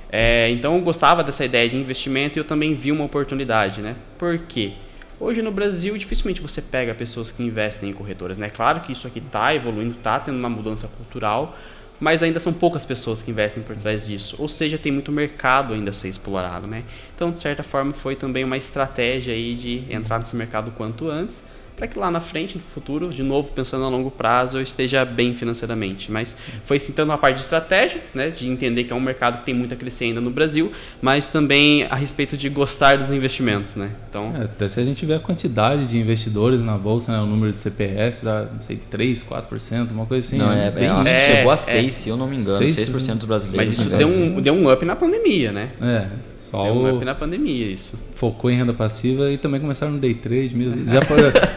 [0.10, 3.96] É, então eu gostava dessa ideia de investimento e eu também vi uma oportunidade, né?
[4.18, 4.74] Por quê?
[5.20, 8.50] Hoje no Brasil dificilmente você pega pessoas que investem em corretoras, né?
[8.50, 11.58] Claro que isso aqui está evoluindo, está tendo uma mudança cultural,
[12.00, 14.36] mas ainda são poucas pessoas que investem por trás disso.
[14.38, 16.84] Ou seja, tem muito mercado ainda a ser explorado, né?
[17.16, 21.42] Então, de certa forma, foi também uma estratégia aí de entrar nesse mercado quanto antes
[21.76, 25.04] para que lá na frente, no futuro, de novo, pensando a longo prazo, eu esteja
[25.04, 26.12] bem financeiramente.
[26.12, 29.40] Mas foi sim tanto uma parte de estratégia, né, de entender que é um mercado
[29.40, 30.72] que tem muito a crescer ainda no Brasil,
[31.02, 33.92] mas também a respeito de gostar dos investimentos, né?
[34.10, 37.26] Então, é, até se a gente vê a quantidade de investidores na bolsa, né, o
[37.26, 40.38] número de CPFs dá, não sei, 3, 4%, uma coisa assim.
[40.38, 43.16] Não, é, bem, é, chegou a 6, é, se eu não me engano, 6%, 6%
[43.16, 43.78] dos brasileiros.
[43.78, 45.70] Mas isso deu um, deu um up na pandemia, né?
[45.82, 46.10] É.
[46.46, 48.00] Só Deu um up na pandemia, isso.
[48.14, 50.56] Focou em renda passiva e também começaram no day trade.
[50.86, 51.00] Já,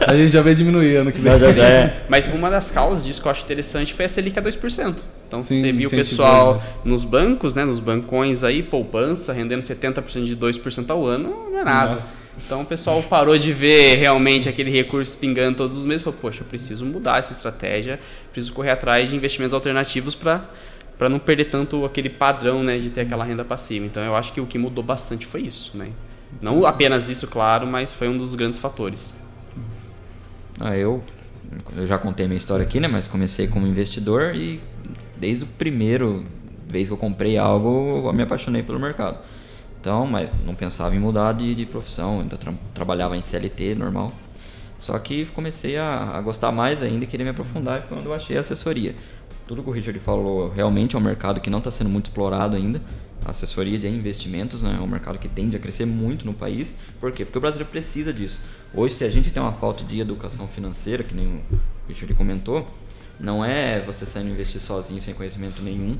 [0.07, 1.37] a gente já vê diminuir ano que vem.
[1.37, 2.03] Já, já, é.
[2.09, 4.95] Mas uma das causas disso que eu acho interessante foi a Selic a 2%.
[5.27, 10.23] Então Sim, você viu o pessoal nos bancos, né, nos bancões aí, poupança, rendendo 70%
[10.23, 11.93] de 2% ao ano, não é nada.
[11.93, 12.17] Nossa.
[12.43, 16.17] Então o pessoal parou de ver realmente aquele recurso pingando todos os meses e falou,
[16.19, 17.99] poxa, eu preciso mudar essa estratégia,
[18.31, 20.49] preciso correr atrás de investimentos alternativos para
[20.99, 23.85] para não perder tanto aquele padrão, né, de ter aquela renda passiva.
[23.85, 25.91] Então eu acho que o que mudou bastante foi isso, né?
[26.41, 29.13] Não apenas isso, claro, mas foi um dos grandes fatores.
[30.59, 31.01] Ah, eu,
[31.77, 34.61] eu já contei minha história aqui, né, mas comecei como investidor e
[35.15, 36.25] desde o primeiro
[36.67, 39.19] vez que eu comprei algo, eu me apaixonei pelo mercado.
[39.79, 44.11] Então, mas não pensava em mudar de, de profissão, ainda tra trabalhava em CLT normal.
[44.77, 48.13] Só que comecei a, a, gostar mais ainda querer me aprofundar e foi quando eu
[48.13, 48.95] achei a assessoria
[49.49, 52.55] tudo que o Richard falou realmente é um mercado que não está sendo muito explorado
[52.55, 52.79] ainda.
[53.25, 56.77] A assessoria de investimentos né, é um mercado que tende a crescer muito no país.
[56.99, 57.25] Por quê?
[57.25, 58.43] Porque o brasileiro precisa disso.
[58.75, 61.43] Hoje, se a gente tem uma falta de educação financeira, que nem o
[61.87, 62.67] Richard comentou,
[63.19, 65.97] não é você saindo investir sozinho sem conhecimento nenhum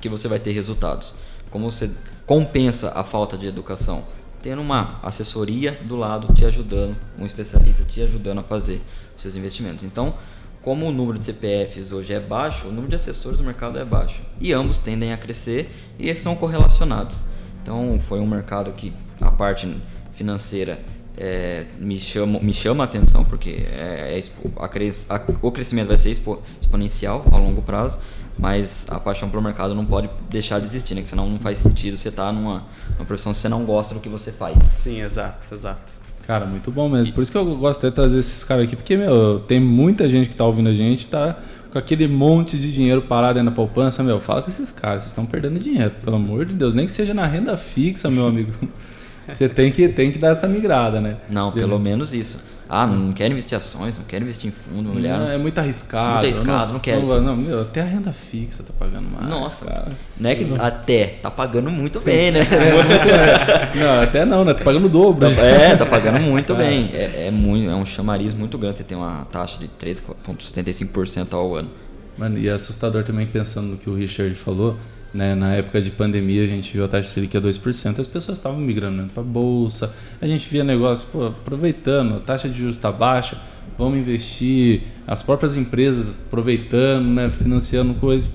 [0.00, 1.14] que você vai ter resultados.
[1.52, 1.88] Como você
[2.26, 4.04] compensa a falta de educação?
[4.42, 8.80] Tendo uma assessoria do lado te ajudando, um especialista te ajudando a fazer
[9.16, 9.84] seus investimentos.
[9.84, 10.16] Então,
[10.64, 13.84] como o número de CPFs hoje é baixo, o número de assessores do mercado é
[13.84, 14.22] baixo.
[14.40, 17.22] E ambos tendem a crescer e esses são correlacionados.
[17.62, 18.90] Então foi um mercado que
[19.20, 19.76] a parte
[20.12, 20.80] financeira
[21.18, 24.20] é, me, chama, me chama a atenção, porque é, é
[24.56, 27.98] a, a, o crescimento vai ser expo, exponencial ao longo prazo,
[28.38, 31.02] mas a paixão pelo mercado não pode deixar de existir, né?
[31.02, 32.64] Que senão não faz sentido você estar tá numa,
[32.96, 34.56] numa profissão se você não gosta do que você faz.
[34.78, 36.03] Sim, exato, exato.
[36.26, 37.12] Cara, muito bom mesmo.
[37.12, 40.28] Por isso que eu gosto de trazer esses caras aqui, porque, meu, tem muita gente
[40.28, 41.36] que tá ouvindo a gente, tá
[41.70, 45.10] com aquele monte de dinheiro parado aí na poupança, meu, fala com esses caras, vocês
[45.10, 48.52] estão perdendo dinheiro, pelo amor de Deus, nem que seja na renda fixa, meu amigo.
[49.32, 51.16] Você tem que, tem que dar essa migrada, né?
[51.30, 52.38] Não, pelo menos isso.
[52.68, 55.18] Ah, não quero investir ações, não quero investir em fundo, mulher.
[55.18, 56.14] Não, é muito arriscado.
[56.14, 57.06] Muito arriscado, não, não quero.
[57.06, 59.28] Não, não, meu, até a renda fixa tá pagando mais.
[59.28, 59.92] Nossa, cara.
[60.18, 62.04] Não é que até, tá pagando muito Sim.
[62.06, 62.40] bem, né?
[62.54, 64.54] É, não, até não, né?
[64.54, 65.28] Tá pagando o dobro.
[65.28, 66.90] É, tá pagando muito bem.
[66.92, 68.78] É, é, muito, é um chamariz muito grande.
[68.78, 71.70] Você tem uma taxa de 13,75% ao ano.
[72.16, 74.76] Mano, e é assustador também pensando no que o Richard falou
[75.14, 78.36] né, na época de pandemia, a gente viu a taxa Selic a 2%, as pessoas
[78.36, 82.58] estavam migrando né, para a bolsa, a gente via negócio, pô, aproveitando, a taxa de
[82.58, 83.40] juros está baixa,
[83.78, 88.28] vamos investir, as próprias empresas aproveitando, né, financiando coisas.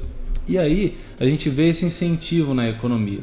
[0.48, 3.20] E aí a gente vê esse incentivo na economia.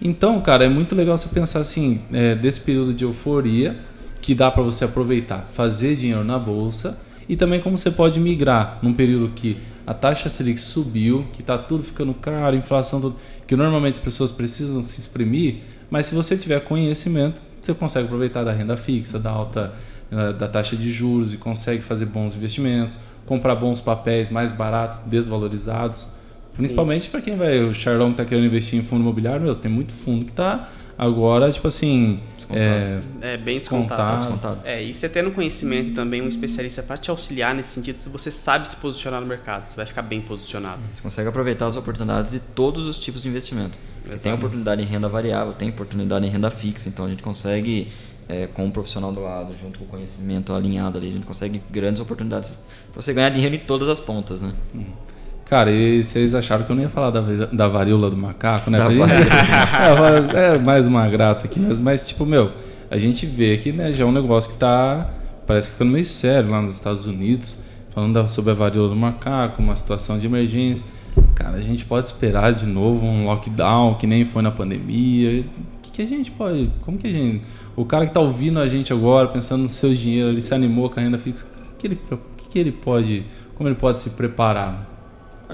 [0.00, 3.76] Então, cara, é muito legal você pensar assim, é, desse período de euforia,
[4.20, 8.78] que dá para você aproveitar, fazer dinheiro na bolsa, e também como você pode migrar
[8.82, 9.56] num período que
[9.86, 13.16] a taxa Selic subiu, que está tudo ficando caro, inflação, tudo,
[13.46, 15.56] que normalmente as pessoas precisam se exprimir,
[15.90, 19.72] mas se você tiver conhecimento, você consegue aproveitar da renda fixa, da alta
[20.10, 25.00] eh, da taxa de juros e consegue fazer bons investimentos, comprar bons papéis mais baratos,
[25.00, 26.08] desvalorizados.
[26.54, 29.70] Principalmente para quem vai, o Charlão que está querendo investir em fundo imobiliário, meu, tem
[29.70, 34.18] muito fundo que está agora, tipo assim, é, é, bem descontado.
[34.18, 34.60] descontado.
[34.64, 38.08] É, e você tendo conhecimento e também um especialista para te auxiliar nesse sentido, se
[38.08, 40.80] você sabe se posicionar no mercado, você vai ficar bem posicionado.
[40.92, 43.78] Você consegue aproveitar as oportunidades de todos os tipos de investimento.
[44.22, 47.88] Tem oportunidade em renda variável, tem oportunidade em renda fixa, então a gente consegue
[48.28, 51.62] é, com um profissional do lado, junto com o conhecimento alinhado ali, a gente consegue
[51.70, 52.58] grandes oportunidades
[52.92, 54.52] para você ganhar dinheiro em todas as pontas, né?
[54.74, 54.92] Uhum.
[55.52, 58.78] Cara, e vocês acharam que eu não ia falar da, da varíola do macaco, né?
[60.34, 62.52] é, é, mais uma graça aqui mesmo, mas tipo, meu,
[62.90, 65.10] a gente vê que né, já é um negócio que tá,
[65.46, 67.58] parece que ficando meio sério lá nos Estados Unidos,
[67.90, 70.86] falando sobre a varíola do macaco, uma situação de emergência.
[71.34, 75.44] Cara, a gente pode esperar de novo um lockdown que nem foi na pandemia.
[75.76, 77.42] O que, que a gente pode, como que a gente,
[77.76, 80.88] o cara que tá ouvindo a gente agora, pensando no seu dinheiro, ele se animou
[80.88, 82.00] com a renda fixa, o que ele,
[82.38, 84.91] que, que ele pode, como ele pode se preparar?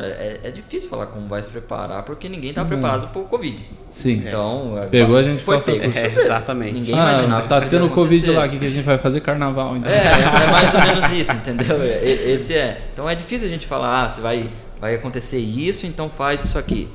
[0.04, 2.68] É, é, difícil falar como vai se preparar, porque ninguém está uhum.
[2.68, 3.64] preparado para o Covid.
[3.90, 4.24] Sim.
[4.26, 4.86] Então, é.
[4.86, 5.98] Pegou a gente foi pego.
[5.98, 6.74] É, exatamente.
[6.74, 7.48] Ninguém ah, imaginava.
[7.48, 9.20] Tá tendo Covid lá, o que, que a gente vai fazer?
[9.20, 9.90] Carnaval, então.
[9.90, 11.78] É, é mais ou menos isso, entendeu?
[11.84, 12.88] Esse é.
[12.92, 16.58] Então é difícil a gente falar, ah, você vai vai acontecer isso, então faz isso
[16.58, 16.88] aqui.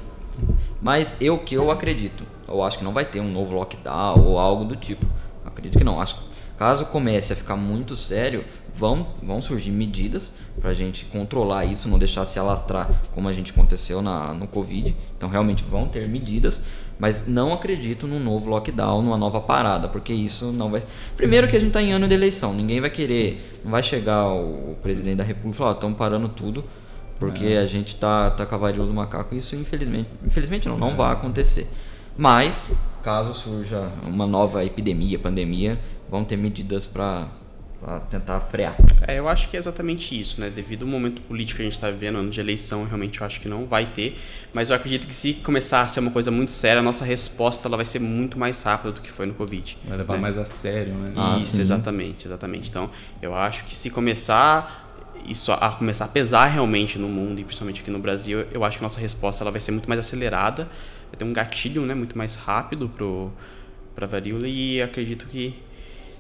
[0.82, 4.40] Mas eu que eu acredito, eu acho que não vai ter um novo lockdown ou
[4.40, 5.06] algo do tipo.
[5.46, 6.02] Acredito que não.
[6.02, 6.18] Acho
[6.58, 8.44] caso comece a ficar muito sério,
[8.76, 13.34] vão, vão surgir medidas para a gente controlar isso, não deixar se alastrar como a
[13.34, 14.96] gente aconteceu na, no Covid.
[15.18, 16.62] Então realmente vão ter medidas,
[16.98, 20.82] mas não acredito num novo lockdown, numa nova parada, porque isso não vai.
[21.16, 24.28] Primeiro que a gente está em ano de eleição, ninguém vai querer, não vai chegar
[24.28, 26.64] o presidente da República e falar, estamos parando tudo
[27.20, 27.60] porque é.
[27.60, 29.34] a gente tá, tá com a varíola do macaco.
[29.36, 30.96] Isso infelizmente, infelizmente não, não é.
[30.96, 31.68] vai acontecer.
[32.18, 32.72] Mas
[33.04, 37.28] caso surja uma nova epidemia, pandemia, vão ter medidas para
[38.10, 38.76] tentar frear.
[39.08, 40.50] É, eu acho que é exatamente isso, né?
[40.50, 43.40] Devido ao momento político que a gente está vivendo, ano de eleição, realmente eu acho
[43.40, 44.18] que não vai ter.
[44.54, 47.68] Mas eu acredito que se começar a ser uma coisa muito séria, a nossa resposta
[47.68, 49.78] ela vai ser muito mais rápida do que foi no Covid.
[49.86, 50.20] Vai levar né?
[50.20, 51.14] mais a sério, né?
[51.16, 51.62] Ah, isso, sim.
[51.62, 52.70] exatamente, exatamente.
[52.70, 52.90] Então,
[53.22, 54.82] eu acho que se começar
[55.28, 58.78] isso a, começar a pesar realmente no mundo e principalmente aqui no Brasil, eu acho
[58.78, 60.66] que a nossa resposta ela vai ser muito mais acelerada,
[61.10, 63.32] vai ter um gatilho, né, muito mais rápido pro
[63.96, 65.54] para varíola e acredito que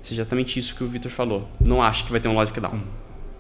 [0.03, 1.47] seja exatamente isso que o Vitor falou.
[1.59, 2.79] Não acho que vai ter um lockdown.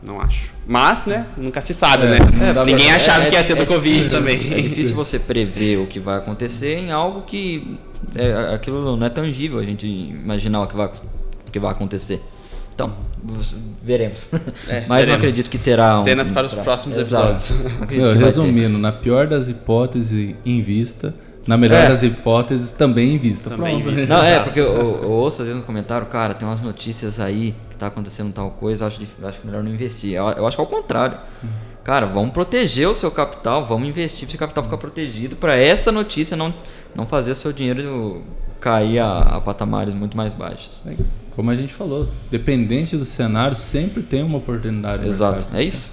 [0.01, 0.51] Não acho.
[0.65, 1.27] Mas, né?
[1.37, 2.17] Nunca se sabe, é, né?
[2.49, 2.95] É, Ninguém pra...
[2.95, 4.53] achava é, que ia ter do é Covid também.
[4.53, 7.77] É difícil você prever o que vai acontecer em algo que
[8.15, 12.21] é, aquilo não é tangível a gente imaginar o que vai, o que vai acontecer.
[12.75, 12.93] Então,
[13.81, 14.29] veremos.
[14.67, 15.07] É, Mas veremos.
[15.07, 17.53] não acredito que terá um, cenas para os próximos episódios.
[17.89, 21.13] Meu, resumindo, na pior das hipóteses em vista,
[21.45, 21.89] na melhor é.
[21.89, 23.49] das hipóteses, também em vista.
[23.49, 23.91] Também Pronto.
[23.91, 24.13] Em vista.
[24.13, 27.53] Não, é, porque eu, eu, ouço às vezes no comentário, cara, tem umas notícias aí
[27.69, 30.13] que tá acontecendo tal coisa, acho, acho que é melhor não investir.
[30.13, 31.17] Eu, eu acho que é o contrário.
[31.83, 35.91] Cara, vamos proteger o seu capital, vamos investir para seu capital ficar protegido, para essa
[35.91, 36.53] notícia não,
[36.95, 38.23] não fazer o seu dinheiro
[38.61, 40.85] cair a, a patamares muito mais baixos.
[41.35, 45.05] Como a gente falou, dependente do cenário, sempre tem uma oportunidade.
[45.05, 45.91] Exato, é isso.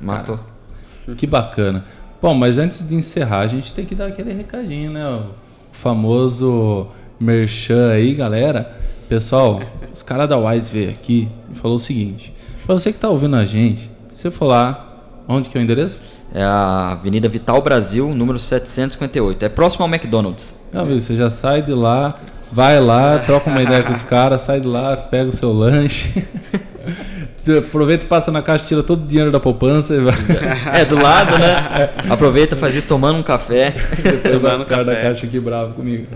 [0.00, 0.38] Matou.
[0.38, 1.84] Cara, que bacana.
[2.20, 5.08] Bom, mas antes de encerrar, a gente tem que dar aquele recadinho, né?
[5.08, 5.26] O
[5.70, 6.88] famoso
[7.18, 8.76] merchan aí, galera.
[9.08, 9.60] Pessoal,
[9.92, 12.34] os caras da Wise veio aqui e falou o seguinte:
[12.66, 15.62] para você que tá ouvindo a gente, se você for lá, onde que é o
[15.62, 16.00] endereço?
[16.34, 19.44] É a Avenida Vital Brasil, número 758.
[19.44, 20.60] É próximo ao McDonald's.
[20.72, 22.18] Não, você já sai de lá,
[22.52, 26.22] vai lá, troca uma ideia com os caras, sai de lá, pega o seu lanche.
[27.58, 30.14] aproveita e passa na caixa, tira todo o dinheiro da poupança e vai.
[30.80, 31.90] É, do lado, né?
[32.10, 33.74] Aproveita, faz isso tomando um café.
[34.22, 36.06] Depois o cara da caixa aqui bravo comigo.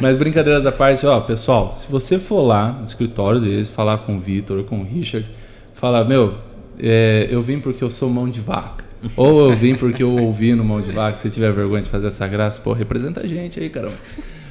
[0.00, 4.16] Mas brincadeiras à parte, ó, pessoal, se você for lá no escritório deles, falar com
[4.16, 5.26] o Vitor, com o Richard,
[5.74, 6.34] falar, meu,
[6.78, 8.84] é, eu vim porque eu sou mão de vaca.
[9.16, 12.06] Ou eu vim porque eu ouvi no mão de vaca, se tiver vergonha de fazer
[12.08, 13.96] essa graça, pô, representa a gente aí, caramba.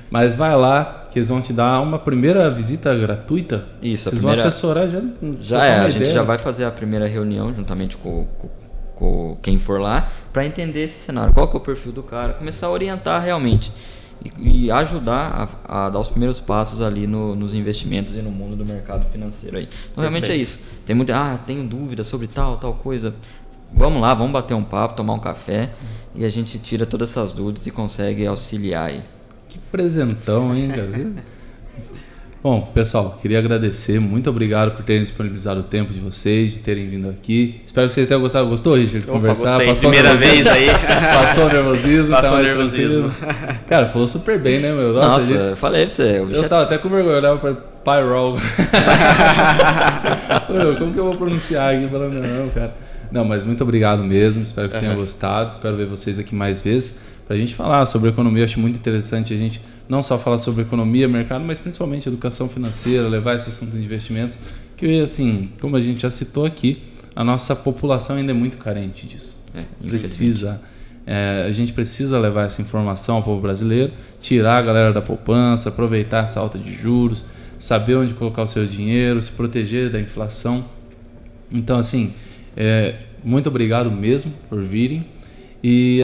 [0.09, 3.65] Mas vai lá, que eles vão te dar uma primeira visita gratuita.
[3.81, 4.41] Isso, Eles primeira...
[4.41, 5.01] vão assessorar já.
[5.41, 8.49] Já é, a gente já vai fazer a primeira reunião juntamente com, com,
[8.95, 12.33] com quem for lá para entender esse cenário, qual que é o perfil do cara,
[12.33, 13.73] começar a orientar realmente
[14.39, 18.31] e, e ajudar a, a, dar os primeiros passos ali no, nos investimentos e no
[18.31, 19.67] mundo do mercado financeiro aí.
[19.91, 20.61] Então realmente é isso.
[20.85, 23.13] Tem muita, ah, tenho dúvidas sobre tal, tal coisa.
[23.73, 25.71] Vamos lá, vamos bater um papo, tomar um café
[26.15, 29.03] e a gente tira todas essas dúvidas e consegue auxiliar aí.
[29.51, 31.15] Que presentão, hein, Gazinho?
[32.41, 33.99] Bom, pessoal, queria agradecer.
[33.99, 37.59] Muito obrigado por terem disponibilizado o tempo de vocês, de terem vindo aqui.
[37.65, 38.47] Espero que vocês tenham gostado.
[38.47, 39.57] Gostou, Richard, de Opa, conversar?
[39.57, 39.67] Gostei.
[39.67, 40.67] Passou Primeira vez aí.
[41.13, 42.15] Passou o nervosismo.
[42.15, 43.11] Tá Passou o nervosismo.
[43.67, 44.93] Cara, falou super bem, né, meu?
[44.93, 45.59] Nossa, Nossa gente...
[45.59, 46.17] falei pra você.
[46.17, 48.37] Eu tava até com vergonha, eu olhava pra Pyrol.
[50.79, 51.89] Como que eu vou pronunciar aqui?
[51.89, 52.73] Falando, não, cara.
[53.11, 54.43] Não, mas muito obrigado mesmo.
[54.43, 55.51] Espero que vocês tenham gostado.
[55.51, 58.41] Espero ver vocês aqui mais vezes para a gente falar sobre economia.
[58.41, 62.49] Eu acho muito interessante a gente não só falar sobre economia, mercado, mas principalmente educação
[62.49, 64.37] financeira, levar esse assunto de investimentos,
[64.75, 66.83] que assim, como a gente já citou aqui,
[67.15, 69.41] a nossa população ainda é muito carente disso.
[69.55, 70.61] É, precisa.
[71.07, 75.69] É, a gente precisa levar essa informação ao povo brasileiro, tirar a galera da poupança,
[75.69, 77.23] aproveitar essa alta de juros,
[77.57, 80.65] saber onde colocar o seu dinheiro, se proteger da inflação.
[81.53, 82.13] Então, assim,
[82.57, 85.05] é, muito obrigado mesmo por virem.
[85.63, 86.01] E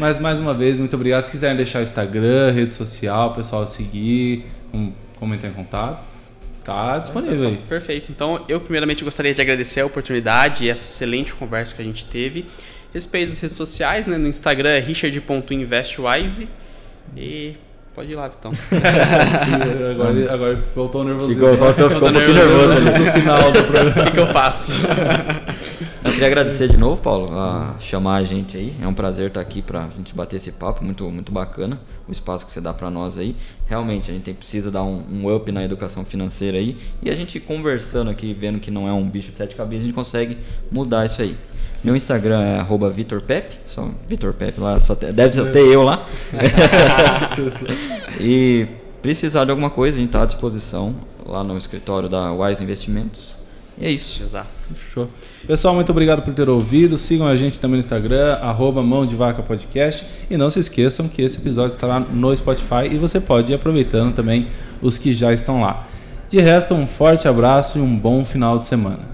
[0.00, 1.24] mas mais uma vez, muito obrigado.
[1.24, 6.02] Se quiserem deixar o Instagram, rede social, o pessoal seguir, um, comentar em contato.
[6.64, 7.56] Tá disponível aí.
[7.68, 8.10] Perfeito.
[8.10, 12.06] Então, eu primeiramente gostaria de agradecer a oportunidade e essa excelente conversa que a gente
[12.06, 12.46] teve.
[12.94, 14.16] Respeito as redes sociais, né?
[14.16, 16.48] No Instagram é richard.investwise
[17.14, 17.56] e
[17.94, 18.52] pode ir lá, Vitão.
[19.90, 21.42] agora, agora faltou o nervosismo.
[21.42, 23.90] Ficou, faltou, ficou um pouquinho nervoso ali no final do programa.
[24.00, 24.72] O que, que eu faço?
[26.02, 28.74] Eu queria agradecer de novo, Paulo, a chamar a gente aí.
[28.80, 31.78] É um prazer estar aqui para a gente bater esse papo, muito, muito bacana
[32.08, 33.36] o espaço que você dá para nós aí.
[33.66, 36.76] Realmente, a gente precisa dar um, um, up na educação financeira aí.
[37.02, 39.86] E a gente conversando aqui, vendo que não é um bicho de sete cabeças, a
[39.88, 40.38] gente consegue
[40.70, 41.36] mudar isso aí.
[41.82, 46.06] Meu Instagram é arroba VitorPep, só Vitor Pepe lá, só te, deve ter eu lá.
[48.20, 48.66] e
[49.00, 53.40] precisar de alguma coisa, a gente está à disposição lá no escritório da Wise Investimentos.
[53.78, 54.22] E é isso.
[54.22, 54.50] Exato.
[54.92, 55.08] Show.
[55.46, 56.98] Pessoal, muito obrigado por ter ouvido.
[56.98, 60.04] Sigam a gente também no Instagram, arroba Mão de Vaca Podcast.
[60.30, 64.14] E não se esqueçam que esse episódio estará no Spotify e você pode ir aproveitando
[64.14, 64.48] também
[64.82, 65.86] os que já estão lá.
[66.28, 69.09] De resto, um forte abraço e um bom final de semana.